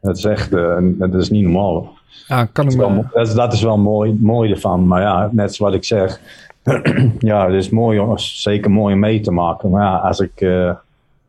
[0.00, 1.92] Dat is echt, eh, dat is niet normaal.
[2.26, 4.86] Ja, kan Dat ik is, wel, mo- dat is, dat is wel mooi, mooi ervan.
[4.86, 6.20] Maar ja, net zoals ik zeg.
[7.18, 9.70] ja, het is mooi, zeker mooi om mee te maken.
[9.70, 10.70] Maar ja, als ik eh,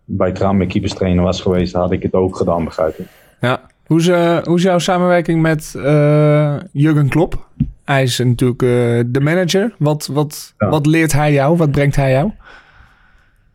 [0.05, 3.03] bij Tram keepers trainer was geweest, had ik het ook gedaan, begrijp je.
[3.41, 3.61] Ja.
[3.85, 7.47] Hoe is, eh, hoe is jouw samenwerking met eh Jurgen Klopp?
[7.91, 8.69] Hij is natuurlijk eh,
[9.07, 9.73] de manager.
[9.77, 10.69] Wat, wat, Ja.
[10.69, 11.57] wat leert hij jou?
[11.57, 12.31] Wat brengt hij jou?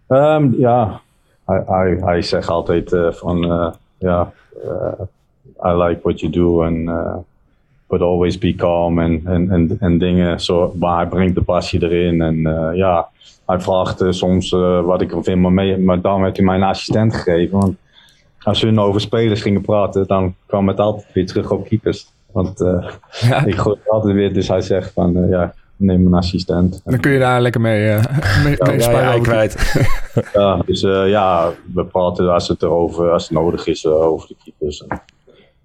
[0.09, 1.01] Ehm, ja,
[1.47, 4.33] hij, hij, hij zegt altijd eh, van, eh, ja,
[5.65, 6.63] I like what you do.
[6.63, 7.15] Eh,
[7.89, 10.41] but always be calm en, en, en, en dingen.
[10.41, 12.23] Zo, maar hij brengt de passie erin.
[12.23, 12.41] En
[12.75, 13.09] ja,
[13.47, 14.51] hij vraagt soms
[14.85, 17.59] wat ik vind, maar, mee, maar dan werd hij mijn assistent gegeven.
[17.59, 17.77] Want
[18.43, 22.13] als we over spelers gingen praten, dan kwam het altijd weer terug op keepers.
[22.37, 22.89] Want eh,
[23.29, 23.45] Ja.
[23.53, 26.81] ik gooi het altijd weer, dus hij zegt van eh, ja, neem een assistent.
[26.85, 28.05] Dan kun je daar lekker mee, eh
[28.45, 29.55] mee, mee Ja, ja, kwijt.
[30.33, 34.37] Ja, dus eh, ja, we praten als het erover, als het nodig is, over de
[34.45, 34.85] keepers.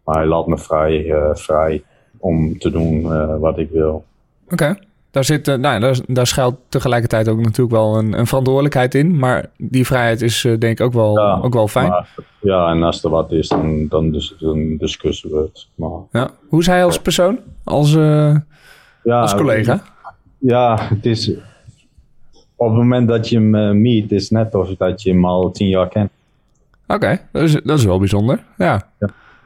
[0.03, 1.84] Maar hij laat me vrij, eh, vrij
[2.17, 4.03] om te doen eh, wat ik wil.
[4.49, 4.78] Oké.
[5.12, 9.18] Daar, zit, eh, nou, daar, daar schuilt tegelijkertijd ook natuurlijk wel een, een verantwoordelijkheid in.
[9.18, 11.89] Maar die vrijheid is eh, denk ik ook wel, Ja, ook wel fijn.
[11.89, 12.09] Maar,
[12.41, 15.68] ja, en als er wat is, dan, dan, dus, dan discussen we het.
[15.76, 16.30] Maar, Ja.
[16.47, 17.39] Hoe is hij als persoon?
[17.64, 18.36] Als, eh,
[19.03, 19.82] ja, als collega?
[20.38, 21.32] Ja, het is.
[22.55, 25.51] Op het moment dat je hem meet, is het net of dat je hem al
[25.51, 26.09] tien jaar kent.
[26.88, 28.43] Oké, dat, is, dat is wel bijzonder.
[28.57, 28.88] Ja.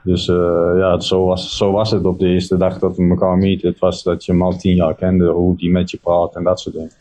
[0.05, 3.37] Dus eh, ja, zo was, zo was het op de eerste dag dat we elkaar
[3.37, 3.69] meeten.
[3.69, 6.43] Het was dat je hem al tien jaar kende, hoe die met je praat en
[6.43, 6.91] dat soort dingen.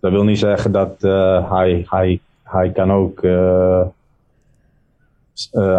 [0.00, 3.86] Dat wil niet zeggen dat eh, hij, hij, hij kan ook, eh,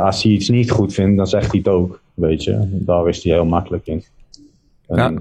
[0.04, 2.68] als hij iets niet goed vindt, dan zegt hij het ook, weet je.
[2.72, 4.04] Daar is hij heel makkelijk in.
[4.88, 5.14] En Ja.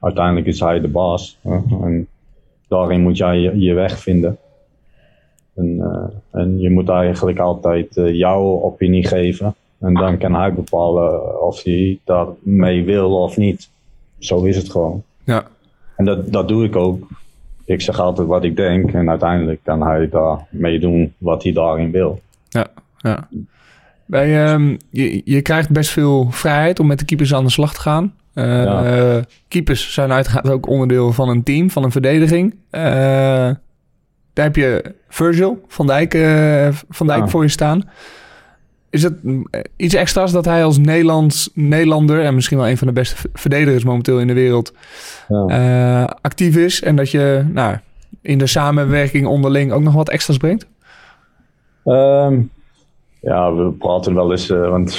[0.00, 1.38] Uiteindelijk is hij de baas.
[1.40, 1.58] hè.
[1.82, 2.08] En
[2.68, 4.38] daarin moet jij je, je weg vinden.
[5.54, 5.82] En,
[6.30, 9.54] en je moet eigenlijk altijd jouw opinie geven.
[9.80, 13.68] En dan kan hij bepalen of hij daarmee wil of niet.
[14.18, 15.02] Zo is het gewoon.
[15.24, 15.44] ja.
[15.96, 17.06] En dat, dat doe ik ook.
[17.64, 18.92] Ik zeg altijd wat ik denk.
[18.92, 22.20] En uiteindelijk kan hij daarmee doen wat hij daarin wil.
[22.48, 22.66] Ja,
[22.98, 23.28] ja.
[24.06, 27.74] Bij, ehm, je, je krijgt best veel vrijheid om met de keepers aan de slag
[27.74, 28.14] te gaan.
[28.32, 29.24] Eh, Ja.
[29.48, 32.54] keepers zijn uiteraard ook onderdeel van een team, van een verdediging.
[32.70, 32.82] Eh,
[34.32, 37.28] daar heb je Virgil van Dijk, eh, van Dijk Ja.
[37.28, 37.88] voor je staan.
[38.90, 42.20] Is het mm, eh, iets extra's dat hij als Nederlands, Nederlander...
[42.24, 44.72] en misschien wel een van de beste verdedigers momenteel in de wereld...
[45.28, 45.46] Ja.
[45.46, 47.76] eh, actief is en dat je nou,
[48.22, 50.66] in de samenwerking onderling ook nog wat extra's brengt?
[51.84, 52.40] Ehm,
[53.20, 54.94] ja, we praten wel eens, eh, want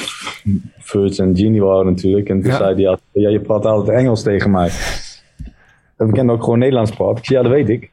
[0.79, 2.29] Furts en Genie waren natuurlijk.
[2.29, 2.57] En toen Ja.
[2.57, 4.69] zei hij ja, je praat altijd Engels tegen mij.
[5.97, 7.21] En we kennen ook gewoon Nederlands praten.
[7.35, 7.91] Ja, dat weet ik.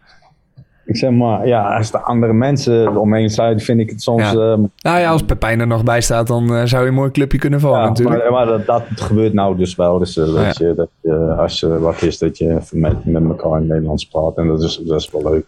[0.88, 4.22] Ik zeg maar, ja, als de andere mensen omheen zijn, vind ik het soms...
[4.22, 4.30] Ja.
[4.30, 7.10] ehm, Nou ja, als Pepijn er nog bij staat, dan eh, zou je een mooi
[7.10, 8.22] clubje kunnen vallen ja, natuurlijk.
[8.22, 9.98] maar, maar dat, dat gebeurt nou dus wel.
[9.98, 13.50] Dus, eh, dat je, dat je, als je wat is, dat je met, met elkaar
[13.50, 14.36] in het Nederlands praat.
[14.36, 15.44] En dat is, dat is wel leuk.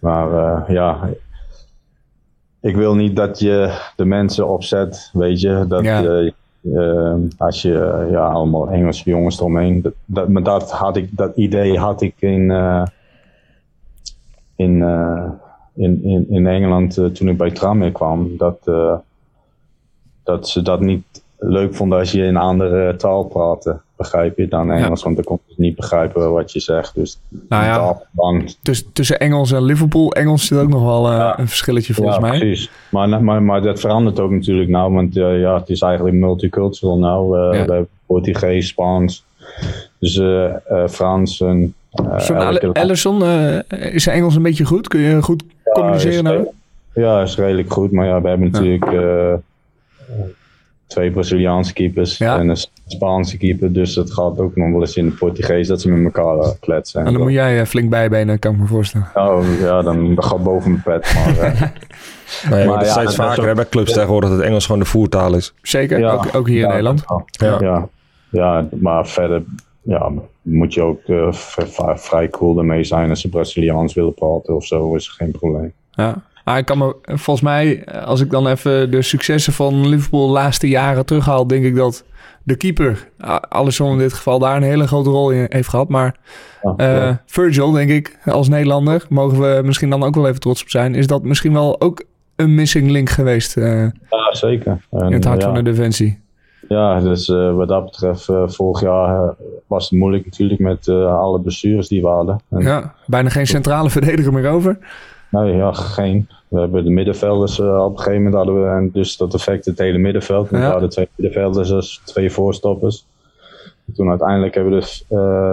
[0.00, 0.98] Maar eh, ja,
[2.60, 5.64] ik wil niet dat je de mensen opzet, weet je.
[5.68, 6.26] Dat, eh,
[6.74, 9.82] eh, als je eh, ja, allemaal Engelse jongens eromheen.
[9.82, 12.82] Dat, dat, maar dat, had ik, dat idee had ik in, eh,
[14.56, 15.30] in, eh,
[15.74, 18.36] in, in, in Engeland eh, toen ik bij Tranmere kwam.
[18.36, 18.94] Dat, eh,
[20.22, 23.80] dat ze dat niet leuk vonden als je in een andere taal praatte.
[23.96, 25.02] Begrijp je dan Engels?
[25.02, 26.94] Want dan kon ze niet begrijpen wat je zegt.
[26.94, 28.00] Dus Nou ja.
[28.62, 31.38] Dus tussen Engels en Liverpool, Engels zit ook nog wel Ja.
[31.38, 32.38] een verschilletje volgens ja, mij.
[32.38, 32.70] precies.
[32.88, 37.30] Maar, maar, maar dat verandert ook natuurlijk nou, want ja, het is eigenlijk multicultural nou.
[37.30, 39.24] We hebben Portugees, Spaans,
[39.98, 40.20] dus
[40.88, 41.74] Frans en...
[41.92, 44.88] eh, land- Allison, eh, is zijn Engels een beetje goed?
[44.88, 46.14] Kun je goed communiceren?
[46.14, 46.46] is nou?
[46.94, 47.92] Ja, is redelijk goed.
[47.92, 49.34] Maar ja, we hebben natuurlijk eh,
[50.86, 52.38] twee Braziliaanse keepers Ja.
[52.38, 53.72] en een Spaanse keeper.
[53.72, 57.04] Dus het gaat ook nog wel eens in het Portugees dat ze met elkaar kletsen.
[57.06, 59.08] En dan moet jij flink bijbenen, kan ik me voorstellen.
[59.14, 61.14] Oh, ja, dan dat gaat boven mijn pet.
[61.14, 61.72] Maar,
[62.50, 64.86] Nee, Maar ja, steeds dat is vaker bij clubs tegenwoordig dat het Engels gewoon de
[64.86, 65.54] voertaal is.
[65.62, 67.04] Zeker, ja, ook, ook hier ja, in Nederland.
[67.30, 67.48] Ja.
[67.48, 67.58] Ja.
[67.60, 67.88] Ja.
[68.30, 68.68] Ja.
[68.80, 69.42] maar verder
[69.82, 70.12] ja,
[70.42, 71.32] moet je ook eh,
[71.94, 75.72] vrij cool ermee zijn als ze Braziliaans willen praten of zo, is geen probleem.
[75.90, 76.22] Ja.
[76.44, 80.32] Maar ik kan me, volgens mij, als ik dan even de successen van Liverpool de
[80.32, 82.04] laatste jaren terughaal, denk ik dat
[82.42, 83.08] de keeper,
[83.48, 85.88] Alisson in dit geval, daar een hele grote rol in heeft gehad.
[85.88, 86.16] Maar
[86.62, 87.16] Ja, eh.
[87.26, 90.94] Virgil, denk ik, als Nederlander, mogen we misschien dan ook wel even trots op zijn.
[90.94, 92.04] Is dat misschien wel ook
[92.36, 93.80] een missing link geweest eh,
[94.10, 94.86] ja, zeker.
[94.90, 96.21] En, in het hart ja, van de defensie?
[96.68, 99.30] Ja, dus eh, wat dat betreft, eh, vorig jaar eh,
[99.66, 102.40] was het moeilijk natuurlijk met alle blessures die we hadden.
[102.48, 104.78] En, Ja, bijna geen centrale verdediger meer over.
[105.30, 106.28] Nee, ja, geen.
[106.48, 109.64] We hebben de middenvelders eh, op een gegeven moment hadden we en dus dat affect
[109.64, 110.48] het hele middenveld.
[110.48, 113.06] We hadden twee middenvelders als twee voorstoppers.
[113.86, 114.78] En toen uiteindelijk hebben we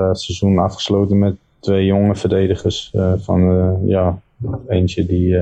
[0.08, 2.94] het seizoen afgesloten met twee jonge verdedigers.
[3.18, 4.20] van ja,
[4.68, 5.38] eentje die,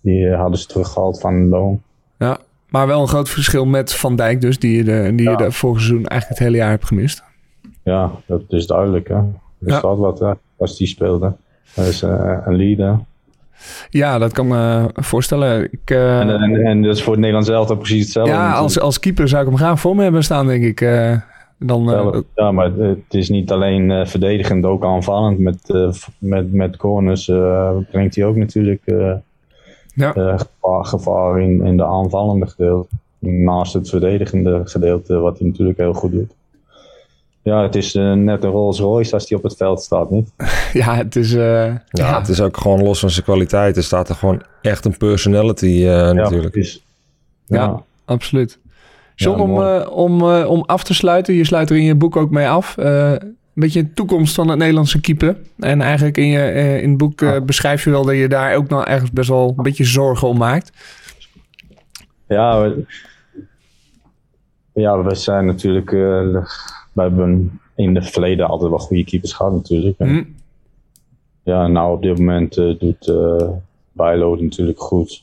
[0.00, 1.82] die hadden ze teruggehaald van loon.
[2.18, 2.38] Ja,
[2.74, 5.52] maar wel een groot verschil met Van Dijk dus, die je, de, die je de
[5.52, 7.22] vorig seizoen eigenlijk het hele jaar hebt gemist.
[7.82, 9.08] Ja, dat is duidelijk.
[9.08, 9.14] Hè?
[9.14, 9.24] Er
[9.58, 9.78] Ja.
[9.78, 11.32] staat wat hè, als die speelde.
[11.74, 12.98] Hij is eh, een leader.
[13.90, 15.68] Ja, dat kan me voorstellen.
[15.72, 18.32] Ik, eh, En, en, en dat is voor het Nederlands elftal precies hetzelfde.
[18.32, 18.62] ja, natuurlijk.
[18.64, 20.80] als, als keeper zou ik hem graag voor me hebben staan, denk ik.
[20.80, 21.16] Eh,
[21.58, 21.82] Dan,
[22.34, 25.38] ja, maar het, is niet alleen verdedigend, ook aanvallend.
[25.38, 25.74] Met,
[26.18, 27.24] met, met corners
[27.90, 28.82] brengt hij ook natuurlijk
[29.94, 30.12] ja.
[30.12, 32.88] gevaar, gevaar in, in de aanvallende gedeelte.
[33.18, 36.32] Naast het verdedigende gedeelte, wat hij natuurlijk heel goed doet.
[37.42, 40.30] Ja, het is net een Rolls Royce als hij op het veld staat, niet?
[40.72, 41.32] Ja, het is...
[41.32, 43.76] ja, ja, het is ook gewoon los van zijn kwaliteit.
[43.76, 46.54] Er staat er gewoon echt een personality natuurlijk.
[46.54, 46.82] Is,
[47.46, 47.62] ja.
[47.62, 48.58] ja, absoluut.
[49.14, 52.16] John, om, uh, om, uh, om af te sluiten, je sluit er in je boek
[52.16, 52.74] ook mee af.
[53.54, 55.36] Uh, een beetje de toekomst van het Nederlandse keeper.
[55.58, 57.44] En eigenlijk in, je, in het boek Ah.
[57.44, 60.38] beschrijf je wel dat je daar ook nog ergens best wel een beetje zorgen om
[60.38, 60.72] maakt.
[62.28, 62.86] Ja, we,
[64.72, 65.90] ja, we zijn natuurlijk.
[65.90, 66.42] we
[66.94, 69.98] hebben in het verleden altijd wel goede keepers gehad, natuurlijk.
[69.98, 70.34] En, Mm.
[71.42, 73.12] Ja, nou op dit moment doet
[73.92, 75.22] Bijlo natuurlijk goed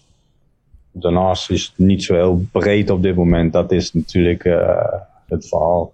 [0.91, 3.53] daarnaast is het niet zo heel breed op dit moment.
[3.53, 4.83] Dat is natuurlijk uh,
[5.27, 5.93] het verhaal.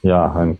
[0.00, 0.58] Ja, en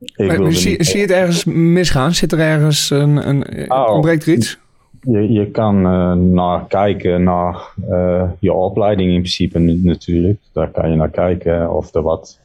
[0.00, 0.86] ik maar, zie, niet...
[0.86, 2.14] zie je het ergens misgaan?
[2.14, 4.58] Zit er ergens een, een oh, ontbreekt er iets?
[5.02, 10.38] Je, je kan uh, naar kijken naar uh, je opleiding in principe natuurlijk.
[10.52, 12.38] Daar kan je naar kijken of er wat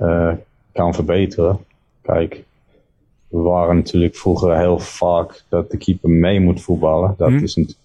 [0.00, 0.32] uh,
[0.72, 1.58] kan verbeteren.
[2.02, 2.42] Kijk,
[3.28, 7.14] we waren natuurlijk vroeger heel vaak dat de keeper mee moet voetballen.
[7.18, 7.42] Dat Hm.
[7.42, 7.84] is natuurlijk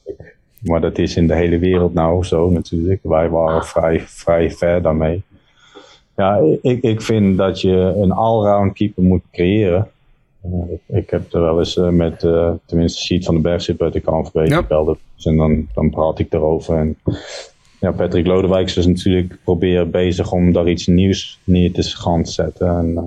[0.59, 2.99] maar dat is in de hele wereld nou zo natuurlijk.
[3.03, 5.23] Wij waren vrij, vrij ver daarmee.
[6.19, 9.87] Ja, ik, ik vind dat je een allround keeper moet creëren.
[10.45, 13.61] Uh, ik, ik, heb er wel eens uh, met, uh, tenminste, Siet van den Berg
[13.61, 14.55] zit uit de KNVB Ja.
[14.55, 14.97] gebeld.
[15.23, 16.77] En dan, dan praat ik erover.
[16.77, 16.97] En
[17.79, 22.67] ja, Patrick Lodewijk is natuurlijk proberen bezig om daar iets nieuws neer te gaan zetten.
[22.67, 23.03] En, eh,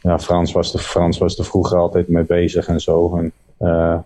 [0.00, 3.16] ja, Frans was, er, Frans was er vroeger altijd mee bezig en zo.
[3.16, 3.98] En, uh,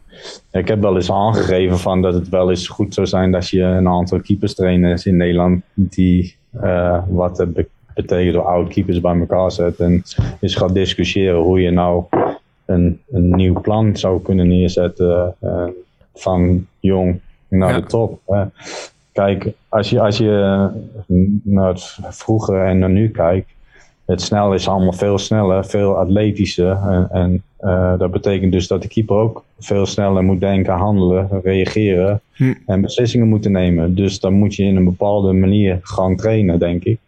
[0.52, 3.62] ik heb wel eens aangegeven van dat het wel eens goed zou zijn dat je
[3.62, 7.46] een aantal keeperstrainers in Nederland die uh, wat
[8.06, 10.02] betekent door oud-keepers bij elkaar zet en
[10.40, 12.04] eens gaat discussiëren hoe je nou
[12.66, 15.64] een, een nieuw plan zou kunnen neerzetten uh,
[16.14, 17.80] van jong naar Ja.
[17.80, 18.20] de top.
[18.26, 18.44] Hè.
[19.12, 20.68] Kijk, als je, als je
[21.42, 23.50] naar het vroeger en naar nu kijkt,
[24.04, 26.78] het snel is allemaal veel sneller, veel atletischer.
[26.82, 31.28] En, en uh, dat betekent dus dat de keeper ook veel sneller moet denken, handelen,
[31.42, 32.54] reageren Hm.
[32.66, 33.94] en beslissingen moeten nemen.
[33.94, 36.98] Dus dan moet je in een bepaalde manier gaan trainen, denk ik.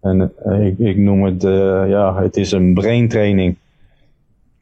[0.00, 3.56] En uh, ik, ik, noem het, uh, ja, het is een braintraining.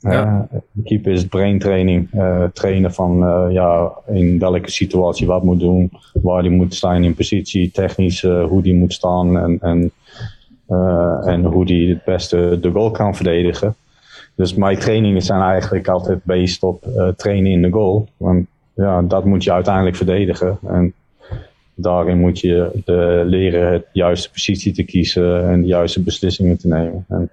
[0.01, 0.49] Ja.
[0.73, 2.09] de keeper is braintraining,
[2.53, 3.19] trainen van
[3.53, 8.63] ja, in welke situatie wat moet doen, waar die moet staan in positie, technisch hoe
[8.63, 9.93] die moet staan en, en
[11.25, 13.75] en hoe die het beste de goal kan verdedigen.
[14.35, 18.09] Dus mijn trainingen zijn eigenlijk altijd based op uh, trainen in de goal.
[18.17, 20.59] Want ja, dat moet je uiteindelijk verdedigen.
[20.67, 20.93] En
[21.81, 22.71] daarin moet je
[23.27, 27.05] leren het juiste positie te kiezen en de juiste beslissingen te nemen.
[27.09, 27.31] En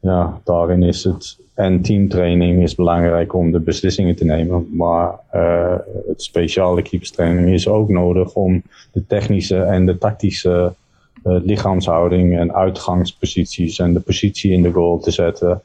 [0.00, 4.68] ja, daarin is het en teamtraining is belangrijk om de beslissingen te nemen.
[4.72, 5.74] Maar uh,
[6.08, 8.62] het speciale keeperstraining is ook nodig om
[8.92, 10.72] de technische en de tactische
[11.24, 15.62] uh, lichaamshouding en uitgangsposities en de positie in de goal te zetten.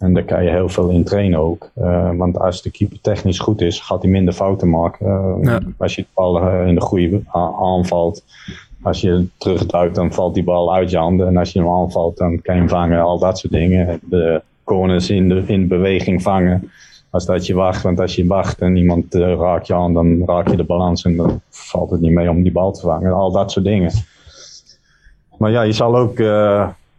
[0.00, 1.70] En daar kan je heel veel in trainen ook.
[1.78, 5.06] Uh, want als de keeper technisch goed is, gaat hij minder fouten maken.
[5.06, 5.60] Uh, Ja.
[5.78, 7.22] Als je de bal uh, in de goede
[7.60, 8.24] aanvalt,
[8.82, 11.26] als je terugduikt, dan valt die bal uit je handen.
[11.26, 14.00] En als je hem aanvalt, dan kan je hem vangen, al dat soort dingen.
[14.02, 16.70] De corners in, de, in beweging vangen.
[17.10, 20.48] Als dat je wacht, want als je wacht en iemand raakt je aan, dan raak
[20.48, 23.12] je de balans en dan valt het niet mee om die bal te vangen.
[23.12, 23.92] Al dat soort dingen.
[25.38, 26.18] Maar ja, je zal ook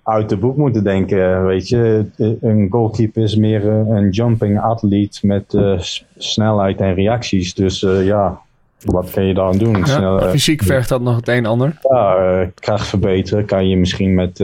[0.03, 2.05] uit de boek moeten denken, weet je.
[2.41, 5.79] Een goalkeeper is meer een jumping atleet met uh,
[6.17, 7.53] snelheid en reacties.
[7.53, 8.41] Dus ja,
[8.81, 9.77] wat kan je dan doen?
[9.77, 11.79] Ja, Snel, fysiek vergt dat nog het een en ander.
[11.89, 14.41] ja, eh, kracht verbeteren kan je misschien met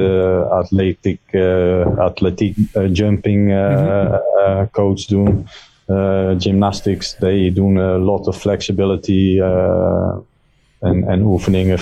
[0.49, 1.22] atletiek,
[1.97, 2.58] atletiek
[2.91, 4.16] jumping uh,
[4.72, 5.47] coach doen.
[6.38, 9.41] gymnastics, they doen a lot of flexibility
[10.80, 11.80] en, en oefeningen,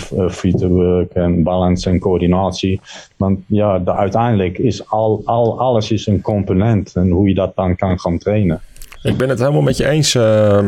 [0.59, 2.81] work en balance en coördinatie.
[3.17, 7.55] Want ja, de, uiteindelijk is al, al, alles is een component en hoe je dat
[7.55, 8.61] dan kan gaan trainen.
[9.03, 10.59] Ik ben het helemaal met je eens, uh,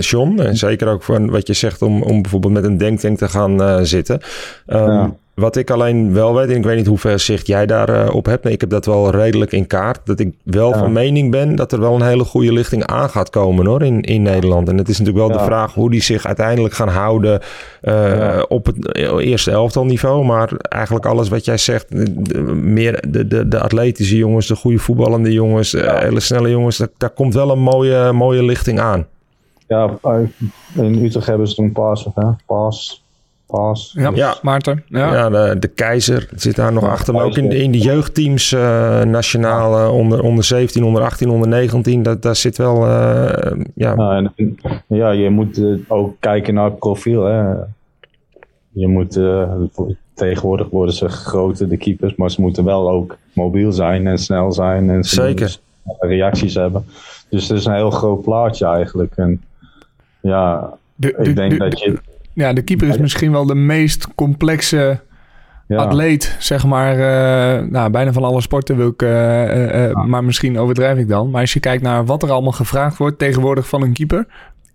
[0.00, 0.38] John.
[0.38, 3.60] En zeker ook van wat je zegt om, om bijvoorbeeld met een denktank te gaan
[3.60, 4.20] uh, zitten.
[4.66, 5.14] Um, ja.
[5.34, 8.26] Wat ik alleen wel weet, en ik weet niet hoeveel zicht jij daarop uh, op
[8.26, 8.44] hebt.
[8.44, 10.00] Nee, ik heb dat wel redelijk in kaart.
[10.04, 10.78] Dat ik wel ja.
[10.78, 14.00] van mening ben dat er wel een hele goede lichting aan gaat komen hoor, in,
[14.00, 14.68] in Nederland.
[14.68, 15.42] En het is natuurlijk wel ja.
[15.42, 17.40] de vraag hoe die zich uiteindelijk gaan houden
[17.82, 20.24] uh, op het eerste elftal niveau.
[20.24, 24.78] Maar eigenlijk alles wat jij zegt, de, meer de, de, de atletische jongens, de goede
[24.78, 26.76] voetballende jongens, uh, hele snelle jongens.
[26.76, 29.06] Daar, daar komt wel een mooie, mooie lichting aan.
[29.68, 29.90] Ja,
[30.74, 31.72] in Utrecht hebben ze toen
[32.14, 32.30] hè?
[33.52, 33.92] Pas.
[33.98, 34.34] Ja, Ja.
[34.42, 34.82] Maarten.
[34.88, 35.12] Ja.
[35.12, 37.14] Ja, de, de keizer zit daar nog achter.
[37.14, 41.30] Maar ook in de, in de jeugdteams, eh nationaal, eh, onder, onder 17, onder 18,
[41.30, 45.74] onder 19, dat, daar zit wel, eh, ja, Ja, en, en- ja, je moet eh,
[45.88, 47.24] ook kijken naar het profiel.
[47.24, 47.52] Hè.
[48.72, 49.52] Je moet, eh,
[50.14, 54.52] tegenwoordig worden ze groter, de keepers, maar ze moeten wel ook mobiel zijn en snel
[54.52, 54.90] zijn.
[54.90, 55.56] En ze Zeker.
[56.00, 56.84] reacties hebben.
[57.30, 59.12] Dus het is een heel groot plaatje eigenlijk.
[59.16, 59.42] En
[60.20, 61.98] ja, De, ik denk de- dat je...
[62.34, 65.00] ja, de keeper is misschien wel de meest complexe
[65.68, 66.92] Ja, atleet, zeg maar.
[66.92, 71.30] eh, nou, bijna van alle sporten wil ik, eh, eh, maar misschien overdrijf ik dan.
[71.30, 74.26] Maar als je kijkt naar wat er allemaal gevraagd wordt tegenwoordig van een keeper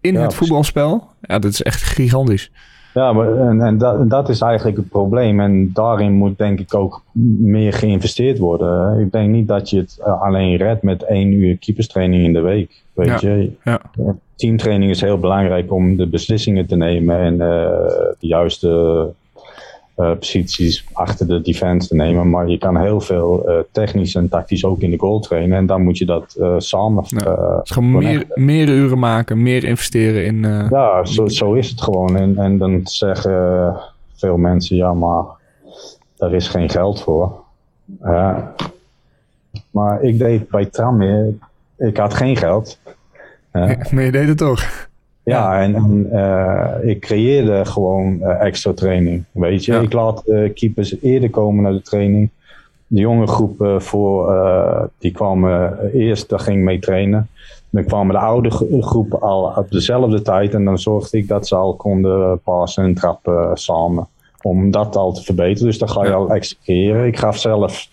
[0.02, 2.52] in Ja, het voetbalspel, ja, dat is echt gigantisch.
[2.98, 5.40] Ja, maar, en, en dat, dat is eigenlijk het probleem.
[5.40, 7.04] En daarin moet denk ik ook
[7.40, 9.00] meer geïnvesteerd worden.
[9.00, 12.42] Ik denk niet dat je het eh, alleen redt met één uur keeperstraining in de
[12.42, 12.84] week.
[12.94, 13.52] Weet Ja, je?
[13.64, 13.82] ja.
[14.36, 17.48] Teamtraining is heel belangrijk om de beslissingen te nemen en eh,
[18.20, 18.70] de juiste
[19.98, 22.30] eh, posities achter de defense te nemen.
[22.30, 25.58] Maar je kan heel veel eh, technisch en tactisch ook in de goal trainen.
[25.58, 27.04] En dan moet je dat eh, samen.
[27.08, 27.60] Ja.
[27.64, 30.68] gewoon meer, meer uren maken, meer investeren in...
[30.70, 32.18] ja, zo, zo is het gewoon.
[32.18, 33.76] En, en dan zeggen
[34.16, 35.24] veel mensen, ja, maar
[36.16, 37.32] daar is geen geld voor.
[39.72, 41.02] Maar ik deed bij Tram,
[41.78, 42.80] ik had geen geld.
[43.54, 44.87] Ja, Maar je deed het toch.
[45.32, 49.24] Ja en, en, eh, ik creëerde gewoon eh, extra training.
[49.32, 49.80] Weet je, Ja.
[49.80, 52.30] ik laat eh, keepers eerder komen naar de training.
[52.88, 57.28] De jonge groep voor, eh, die kwamen eerst, daar ging ik mee trainen.
[57.70, 60.54] Dan kwamen de oude gro- groep al op dezelfde tijd.
[60.54, 64.08] En dan zorgde ik dat ze al konden passen en trappen samen.
[64.42, 65.68] Om dat al te verbeteren.
[65.68, 66.16] Dus dan ga je Ja.
[66.16, 67.06] al extra creëren.
[67.06, 67.88] Ik gaf zelf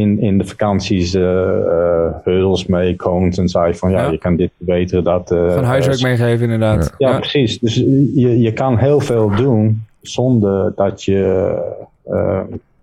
[0.00, 1.22] in, in de vakanties eh
[1.58, 3.38] eh, hurdles mee, cones.
[3.38, 4.10] En zei van ja, Ja.
[4.10, 5.30] je kan dit verbeteren, dat.
[5.30, 6.94] eh, Van huiswerk meegeven inderdaad.
[6.98, 7.18] ja, Ja.
[7.18, 7.58] precies.
[7.58, 7.74] Dus
[8.14, 11.54] je, je kan heel veel doen zonder dat je,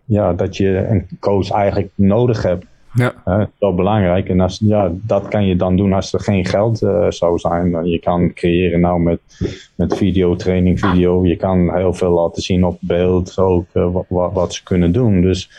[0.05, 2.65] ja, dat je een coach eigenlijk nodig hebt.
[2.93, 3.13] Ja.
[3.25, 4.29] Hè, dat is wel belangrijk.
[4.29, 6.77] En als, ja, dat kan je dan doen als er geen geld
[7.09, 7.85] zou zijn.
[7.85, 9.19] Je kan creëren nou met,
[9.75, 11.25] met videotraining, video.
[11.25, 13.65] Je kan heel veel laten zien op beeld ook
[14.07, 15.21] wat, wat ze kunnen doen.
[15.21, 15.49] Dus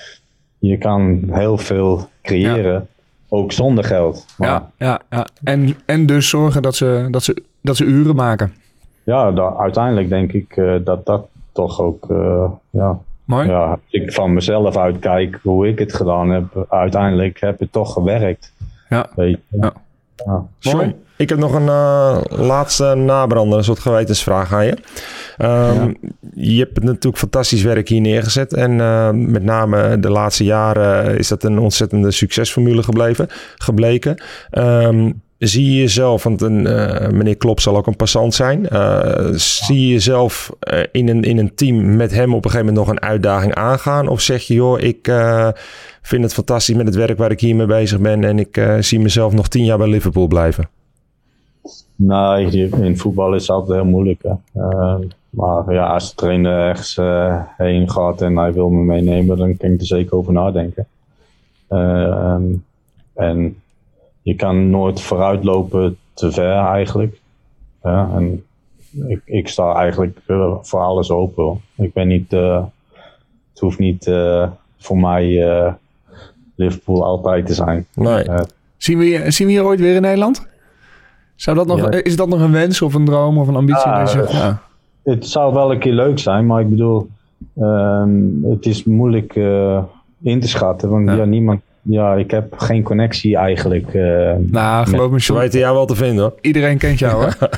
[0.58, 2.88] je kan heel veel creëren,
[3.28, 4.26] ook zonder geld.
[4.36, 5.26] Maar- Ja, ja, ja.
[5.44, 8.52] En, en dus zorgen dat ze, dat, ze, dat ze uren maken.
[9.04, 13.48] ja, da- uiteindelijk denk ik eh, dat dat toch ook, eh, ja, Mooi.
[13.48, 17.92] ja, als ik van mezelf uitkijk hoe ik het gedaan heb, uiteindelijk heb het toch
[17.92, 18.52] gewerkt.
[18.88, 19.06] Ja.
[19.16, 19.56] Weet je.
[19.60, 19.72] Ja.
[20.26, 20.72] Ja.
[20.72, 20.94] Mooi.
[21.16, 24.76] Ik heb nog een eh, laatste nabrander, een soort gewetensvraag aan je.
[25.36, 25.92] Ehm,
[26.34, 28.54] Je hebt natuurlijk fantastisch werk hier neergezet.
[28.54, 34.22] En eh, met name de laatste jaren is dat een ontzettende succesformule gebleven, gebleken.
[34.50, 38.68] Ehm, zie je jezelf, want een, eh, meneer Klop zal ook een passant zijn.
[38.68, 42.66] eh, zie je jezelf eh, in, een, in een team met hem op een gegeven
[42.74, 44.08] moment nog een uitdaging aangaan?
[44.08, 45.12] Of zeg je, joh, ik
[46.02, 48.24] vind het fantastisch met het werk waar ik hiermee bezig ben.
[48.24, 50.68] En ik zie mezelf nog tien jaar bij Liverpool blijven?
[51.96, 54.22] Nee, je- in voetbal is het altijd heel moeilijk.
[54.22, 54.32] Hè.
[55.30, 56.96] Maar ja, als de trainer ergens
[57.56, 60.86] heen gaat en hij wil me meenemen, dan kan ik er zeker over nadenken.
[63.14, 63.56] En
[64.28, 67.20] je kan nooit vooruitlopen te ver eigenlijk.
[67.82, 68.44] Ja, en
[69.06, 70.18] ik, ik sta eigenlijk
[70.62, 71.44] voor alles open.
[71.44, 71.58] hoor.
[71.76, 72.64] Ik ben niet, eh,
[73.50, 74.48] het hoeft niet eh,
[74.78, 75.72] voor mij eh,
[76.54, 77.86] Liverpool altijd te zijn.
[77.94, 78.24] Nee.
[78.76, 80.46] Zien, we je, zien we je ooit weer in Nederland?
[81.34, 81.90] Zou dat nog, Ja.
[82.02, 83.88] Is dat nog een wens of een droom of een ambitie?
[83.88, 84.62] Ja, zegt, ja.
[85.02, 87.08] het zou wel een keer leuk zijn, maar ik bedoel,
[87.58, 89.82] ehm, het is moeilijk eh,
[90.22, 90.90] in te schatten.
[90.90, 91.14] Want Ja.
[91.14, 91.24] ja.
[91.24, 93.94] niemand, ja, ik heb geen connectie eigenlijk.
[93.94, 96.34] eh, Nou, geloof me, Ze John, weten jou wel te vinden hoor.
[96.40, 97.36] iedereen kent jou hoor.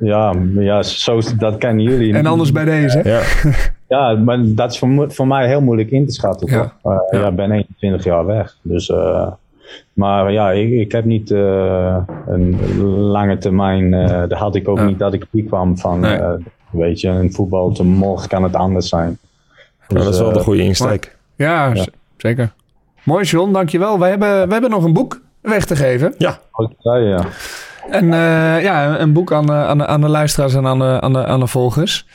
[0.00, 2.14] ja, ja zo, dat kennen jullie.
[2.14, 3.00] En anders bij deze.
[3.04, 3.20] Ja.
[3.88, 6.50] Ja, maar dat is voor, mij heel moeilijk in te schatten.
[6.50, 6.72] Ja.
[6.82, 6.92] toch?
[7.10, 7.30] Eh, Ja.
[7.32, 8.56] ben 21 jaar weg.
[8.62, 9.26] Dus, eh,
[9.92, 11.96] maar ja, ik, ik heb niet eh,
[12.26, 13.94] een lange termijn.
[13.94, 14.84] eh dat had ik ook Ja.
[14.84, 16.00] niet dat ik hier kwam van.
[16.00, 16.14] Nee.
[16.16, 16.30] eh,
[16.70, 19.18] weet je, in voetbal, te morgen kan het anders zijn.
[19.88, 21.16] Ja, dat is wel eh, de goede insteek.
[21.36, 21.74] Ja,
[22.16, 22.52] zeker.
[23.02, 23.98] Mooi John, dankjewel.
[23.98, 26.14] Wij hebben, wij hebben nog een boek weg te geven.
[26.18, 26.38] Ja,
[26.82, 27.24] Ja, ja.
[27.90, 31.00] En eh, ja, een boek aan, de- aan, de- aan de luisteraars en aan de,
[31.00, 32.06] aan de, aan de volgers.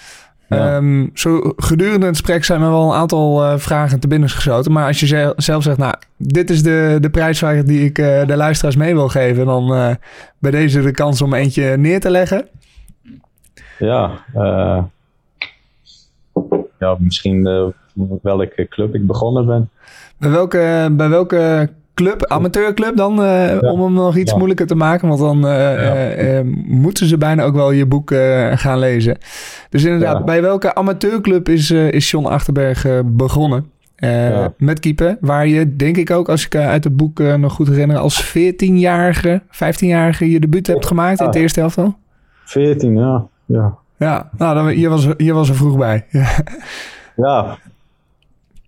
[0.50, 0.76] Ja.
[0.76, 4.72] Ehm, zo gedurende het gesprek zijn er wel een aantal eh, vragen te binnen geschoten.
[4.72, 8.26] Maar als je ze- zelf zegt, nou, dit is de, de prijsvraag die ik eh,
[8.26, 9.46] de luisteraars mee wil geven.
[9.46, 9.96] Dan eh,
[10.40, 12.48] bij deze de kans om eentje neer te leggen.
[13.80, 14.84] Ja, eh,
[16.80, 17.66] ja misschien eh,
[18.22, 19.70] welke club ik begonnen ben.
[20.20, 25.08] Bij welke, bij welke club, amateurclub dan, uh, om hem nog iets moeilijker te maken.
[25.08, 28.14] Want dan uh, moeten ze bijna ook wel je boek
[28.54, 29.18] gaan lezen.
[29.70, 33.72] Dus inderdaad, bij welke amateurclub is, is John Achterberg begonnen?
[34.58, 37.98] Met keeper, waar je denk ik ook, als ik uit het boek nog goed herinner,
[37.98, 41.96] als 14-jarige, 15-jarige je debuut hebt gemaakt in het eerste helft al?
[42.44, 43.28] 14, ja.
[43.46, 46.06] Ja, ja nou, dan, hier, was, hier was er vroeg bij.
[47.16, 47.58] ja,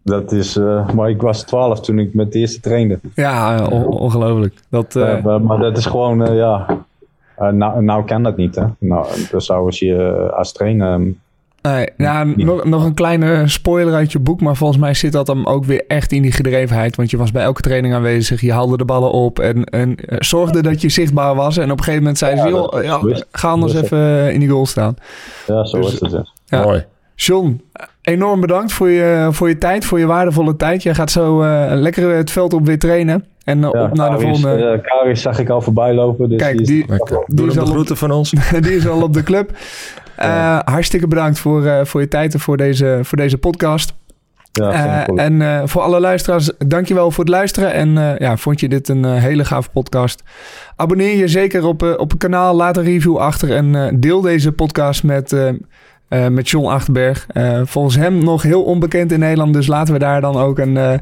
[0.10, 3.00] dat is, uh, maar ik was 12 toen ik met de eerste trainde.
[3.16, 4.54] Ja, ongelooflijk.
[4.70, 5.24] Dat, uh...
[5.24, 6.66] maar, maar, dat is gewoon, uh, ja.
[7.52, 8.64] nou, nou kan dat niet, hè?
[8.80, 10.94] Nou, dat zou je als trainer.
[10.94, 11.12] Ehm,
[11.62, 15.26] nee, nou, nog, nog een kleine spoiler uit je boek, maar volgens mij zit dat
[15.26, 16.96] dan ook weer echt in die gedrevenheid.
[16.96, 20.62] Want je was bij elke training aanwezig, je haalde de ballen op en, en zorgde
[20.62, 21.58] dat je zichtbaar was.
[21.58, 24.66] En op een gegeven moment zei ze, joh, ja, ga anders even in die goal
[24.66, 24.96] staan.
[25.48, 26.32] Ja, zo dus, is het.
[26.46, 26.64] Ja.
[26.64, 26.86] Mooi.
[27.16, 27.62] John,
[28.10, 30.84] enorm bedankt voor je, voor je tijd, voor je waardevolle tijd.
[30.84, 33.26] Jij gaat zo uh, lekker het veld op weer trainen.
[33.44, 34.74] En uh, op naar de volgende...
[34.76, 36.30] Uh, Karis zag ik al voorbij lopen.
[36.30, 36.86] Dus Kijk, die, die,
[37.26, 38.30] die is, al groeten van ons.
[38.62, 39.52] die is al op de club.
[40.18, 40.62] Ja.
[40.66, 43.94] hartstikke bedankt voor, voor je tijd en voor deze, voor deze podcast.
[44.52, 47.74] Ja, en voor alle luisteraars, dankjewel voor het luisteren.
[47.74, 50.24] En ja, vond je dit een hele gave podcast?
[50.76, 55.04] Abonneer je zeker op, op het kanaal, laat een review achter en deel deze podcast
[55.04, 55.36] met
[56.10, 57.28] uh, met John Achterberg.
[57.34, 59.54] Uh, volgens hem nog heel onbekend in Nederland.
[59.54, 61.00] Dus laten we daar dan ook een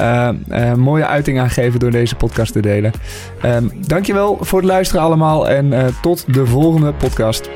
[0.00, 2.92] uh, mooie uiting aan geven door deze podcast te delen.
[3.44, 7.50] Um, dankjewel voor het luisteren allemaal en tot de volgende podcast.